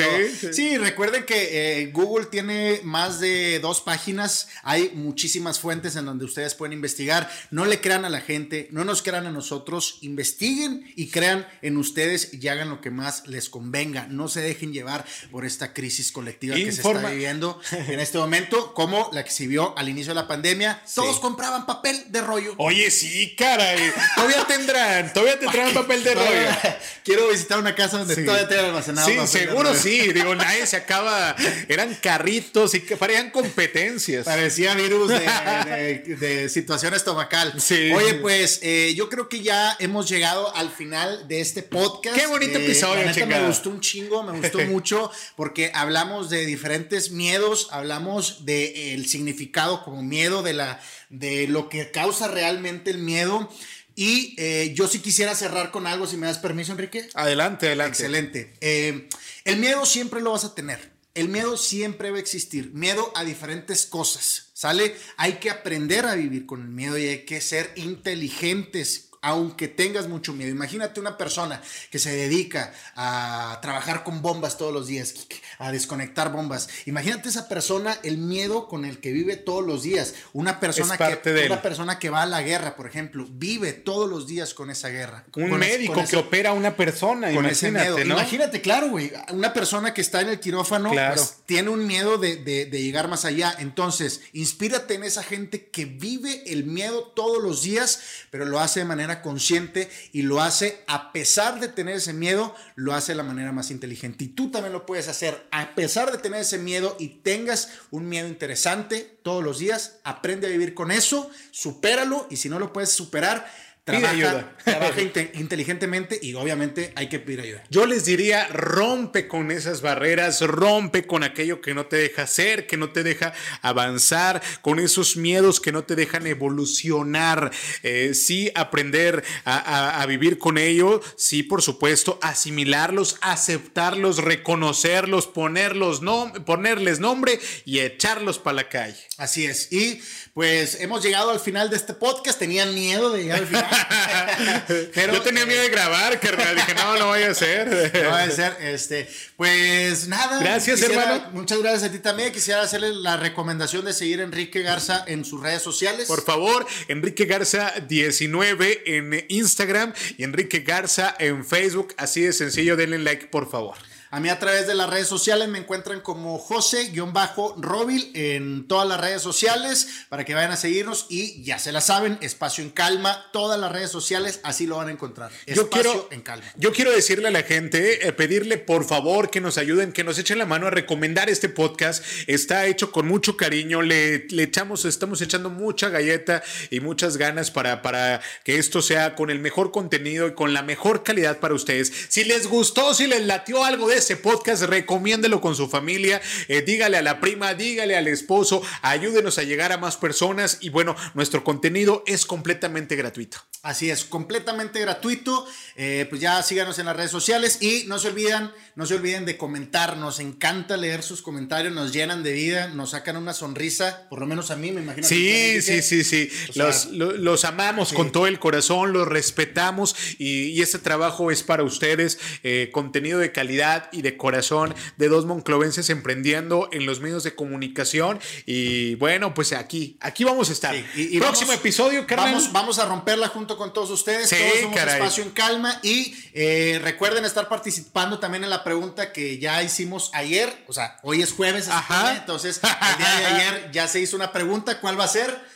[0.52, 6.24] sí, recuerden que eh, Google tiene más de dos páginas, hay muchísimas fuentes en donde
[6.24, 7.30] ustedes pueden investigar.
[7.50, 11.76] No le crean a la gente, no nos crean a nosotros, investiguen y crean en
[11.76, 14.06] ustedes y hagan lo que más les convenga.
[14.08, 18.72] No se dejen llevar por esta crisis colectiva que se está viviendo en este momento,
[18.74, 20.82] como la que se vio al inicio de la pandemia.
[20.94, 22.54] Todos compraban papel de rollo.
[22.58, 23.92] Oye, sí, caray.
[24.14, 26.48] Todavía tendrán, todavía tendrán papel de rollo.
[27.02, 29.08] Quiero visitar una casa donde todavía tengan almacenado.
[29.08, 30.12] Sí, seguro sí.
[30.12, 31.34] Digo, nadie se acaba.
[31.68, 34.24] Eran carritos y que parecían competencias.
[34.24, 37.60] Parecía virus de, situación estomacal.
[37.60, 37.92] Sí.
[37.92, 42.16] Oye, pues eh, yo creo que ya hemos llegado al final de este podcast.
[42.16, 47.10] Qué bonito eh, episodio, Me gustó un chingo, me gustó mucho porque hablamos de diferentes
[47.10, 50.80] miedos, hablamos del el significado como miedo de la
[51.10, 53.48] de lo que causa realmente el miedo.
[53.96, 57.08] Y eh, yo sí quisiera cerrar con algo, si me das permiso, Enrique.
[57.14, 57.90] Adelante, adelante.
[57.90, 58.54] Excelente.
[58.60, 59.08] Eh,
[59.44, 60.92] el miedo siempre lo vas a tener.
[61.14, 62.72] El miedo siempre va a existir.
[62.72, 64.50] Miedo a diferentes cosas.
[64.52, 64.96] ¿Sale?
[65.16, 70.06] Hay que aprender a vivir con el miedo y hay que ser inteligentes aunque tengas
[70.06, 70.50] mucho miedo.
[70.50, 75.14] Imagínate una persona que se dedica a trabajar con bombas todos los días,
[75.58, 76.68] a desconectar bombas.
[76.84, 80.14] Imagínate esa persona, el miedo con el que vive todos los días.
[80.34, 84.26] Una persona, que, una persona que va a la guerra, por ejemplo, vive todos los
[84.26, 85.24] días con esa guerra.
[85.34, 87.98] Un médico que opera a una persona, con ese miedo.
[87.98, 92.36] Imagínate, claro, güey, una persona que está en el quirófano pues, tiene un miedo de,
[92.36, 93.56] de llegar más allá.
[93.58, 98.80] Entonces, inspírate en esa gente que vive el miedo todos los días, pero lo hace
[98.80, 103.16] de manera consciente y lo hace a pesar de tener ese miedo, lo hace de
[103.16, 104.24] la manera más inteligente.
[104.24, 108.08] Y tú también lo puedes hacer a pesar de tener ese miedo y tengas un
[108.08, 112.72] miedo interesante todos los días, aprende a vivir con eso, supéralo y si no lo
[112.72, 113.46] puedes superar,
[113.84, 114.56] Trabaja, ayuda.
[114.64, 115.02] trabaja
[115.34, 117.64] inteligentemente y obviamente hay que pedir ayuda.
[117.68, 122.66] Yo les diría, rompe con esas barreras, rompe con aquello que no te deja ser,
[122.66, 127.50] que no te deja avanzar, con esos miedos que no te dejan evolucionar.
[127.82, 136.00] Eh, sí, aprender a, vivir con ello, sí, por supuesto, asimilarlos, aceptarlos, reconocerlos, ponerlos
[136.46, 138.96] ponerles nombre y echarlos para la calle.
[139.18, 139.70] Así es.
[139.72, 140.00] Y
[140.34, 142.40] pues hemos llegado al final de este podcast.
[142.40, 144.64] Tenían miedo de llegar al final.
[144.94, 147.68] Pero, Yo tenía miedo de grabar, que Dije, no, no vaya a ser.
[148.02, 148.56] no vaya a ser.
[148.60, 150.40] Este, pues nada.
[150.40, 151.30] Gracias, hermano.
[151.32, 152.32] Muchas gracias a ti también.
[152.32, 156.08] Quisiera hacerle la recomendación de seguir a Enrique Garza en sus redes sociales.
[156.08, 161.94] Por favor, Enrique Garza 19 en Instagram y Enrique Garza en Facebook.
[161.96, 162.76] Así de sencillo.
[162.76, 163.76] Denle like, por favor.
[164.14, 169.00] A mí a través de las redes sociales me encuentran como José-Robil en todas las
[169.00, 173.28] redes sociales para que vayan a seguirnos y ya se la saben, espacio en calma,
[173.32, 175.32] todas las redes sociales así lo van a encontrar.
[175.46, 176.44] Espacio yo quiero, en calma.
[176.54, 180.16] Yo quiero decirle a la gente, eh, pedirle por favor que nos ayuden, que nos
[180.16, 182.04] echen la mano a recomendar este podcast.
[182.28, 186.40] Está hecho con mucho cariño, le, le echamos, estamos echando mucha galleta
[186.70, 190.62] y muchas ganas para, para que esto sea con el mejor contenido y con la
[190.62, 191.92] mejor calidad para ustedes.
[192.08, 196.60] Si les gustó, si les latió algo de ese podcast, recomiéndelo con su familia, eh,
[196.60, 200.94] dígale a la prima, dígale al esposo, ayúdenos a llegar a más personas y bueno,
[201.14, 203.38] nuestro contenido es completamente gratuito.
[203.62, 205.46] Así es, completamente gratuito.
[205.74, 209.24] Eh, pues ya síganos en las redes sociales y no se olviden, no se olviden
[209.24, 209.96] de comentar.
[209.96, 214.26] Nos encanta leer sus comentarios, nos llenan de vida, nos sacan una sonrisa, por lo
[214.26, 215.08] menos a mí me imagino.
[215.08, 216.30] Sí, sí, sí, sí.
[216.54, 222.18] Los, amamos con todo el corazón, los respetamos y, y este trabajo es para ustedes.
[222.42, 227.34] Eh, contenido de calidad y de corazón de dos monclovenses emprendiendo en los medios de
[227.34, 228.20] comunicación.
[228.46, 230.74] Y bueno, pues aquí, aquí vamos a estar.
[230.96, 232.34] Y, Próximo episodio, carnal.
[232.34, 234.28] Vamos, vamos a romperla junto con todos ustedes.
[234.28, 235.80] Sí, todos somos espacio en calma.
[235.82, 240.64] Y eh, recuerden estar participando también en la pregunta que ya hicimos ayer.
[240.66, 241.68] O sea, hoy es jueves.
[241.68, 242.16] Ajá.
[242.16, 244.80] Entonces, el día de ayer ya se hizo una pregunta.
[244.80, 245.53] ¿Cuál va a ser?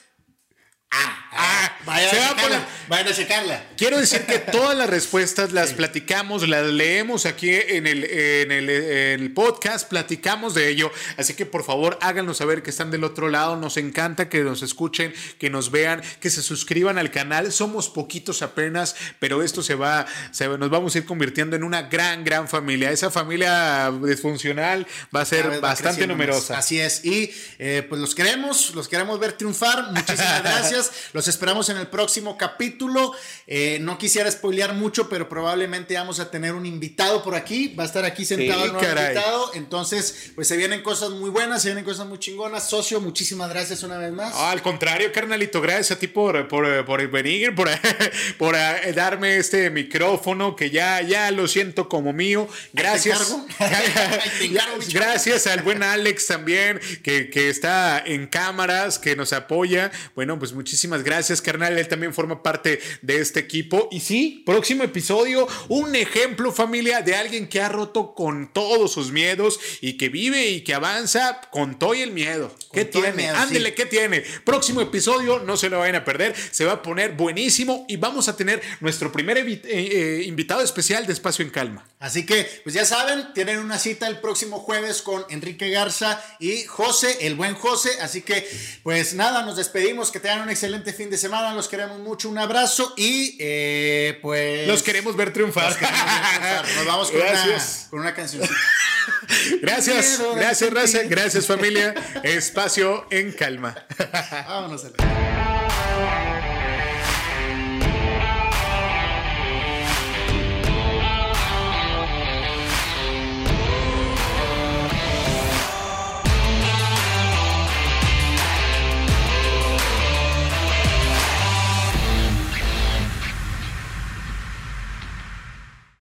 [0.91, 3.64] Ah, ah, vayan, a checarla, vayan a checarla.
[3.76, 9.30] Quiero decir que todas las respuestas las platicamos, las leemos aquí en el, en, el,
[9.34, 10.91] podcast, platicamos de ello.
[11.18, 13.57] Así que por favor háganos saber que están del otro lado.
[13.57, 17.53] Nos encanta que nos escuchen, que nos vean, que se suscriban al canal.
[17.53, 21.82] Somos poquitos apenas, pero esto se va, se, nos vamos a ir convirtiendo en una
[21.82, 22.91] gran, gran familia.
[22.91, 26.57] Esa familia disfuncional va a ser bastante numerosa.
[26.57, 27.05] Así es.
[27.05, 29.93] Y eh, pues los queremos, los queremos ver triunfar.
[29.93, 30.78] Muchísimas gracias.
[31.12, 33.12] Los esperamos en el próximo capítulo.
[33.47, 37.74] Eh, no quisiera spoilear mucho, pero probablemente vamos a tener un invitado por aquí.
[37.74, 39.53] Va a estar aquí sentado el invitado.
[39.55, 42.68] Entonces, pues se vienen cosas muy buenas, se vienen cosas muy chingonas.
[42.68, 44.35] Socio, muchísimas gracias una vez más.
[44.35, 47.68] al contrario, carnalito, gracias a ti por, por, por venir, por,
[48.39, 52.49] por eh, darme este micrófono que ya, ya lo siento como mío.
[52.72, 53.37] Gracias.
[54.93, 59.91] gracias al buen Alex también, que, que está en cámaras, que nos apoya.
[60.14, 61.78] Bueno, pues muchas Muchísimas gracias, carnal.
[61.78, 63.88] Él también forma parte de este equipo.
[63.90, 69.10] Y sí, próximo episodio, un ejemplo, familia, de alguien que ha roto con todos sus
[69.10, 72.54] miedos y que vive y que avanza con todo y el miedo.
[72.70, 73.30] ¿Qué tiene?
[73.30, 74.22] Ándele, ¿qué tiene?
[74.44, 76.34] Próximo episodio, no se lo vayan a perder.
[76.50, 81.06] Se va a poner buenísimo y vamos a tener nuestro primer eh, eh, invitado especial
[81.06, 81.88] de Espacio en Calma.
[82.01, 86.64] Así que, pues ya saben, tienen una cita el próximo jueves con Enrique Garza y
[86.64, 87.90] José, el buen José.
[88.01, 88.49] Así que,
[88.84, 90.12] pues nada, nos despedimos.
[90.12, 91.53] Que tengan un excelente fin de semana.
[91.55, 92.28] Los queremos mucho.
[92.28, 94.68] Un abrazo y eh, pues.
[94.68, 95.76] Los queremos ver triunfar.
[96.76, 97.59] Nos vamos con, una,
[97.90, 98.55] con una cancioncita.
[99.61, 100.99] Gracias, gracias, Raza.
[101.05, 101.94] Gracias, familia.
[102.22, 103.74] Espacio en calma.
[104.49, 104.84] Vámonos.
[104.84, 105.28] A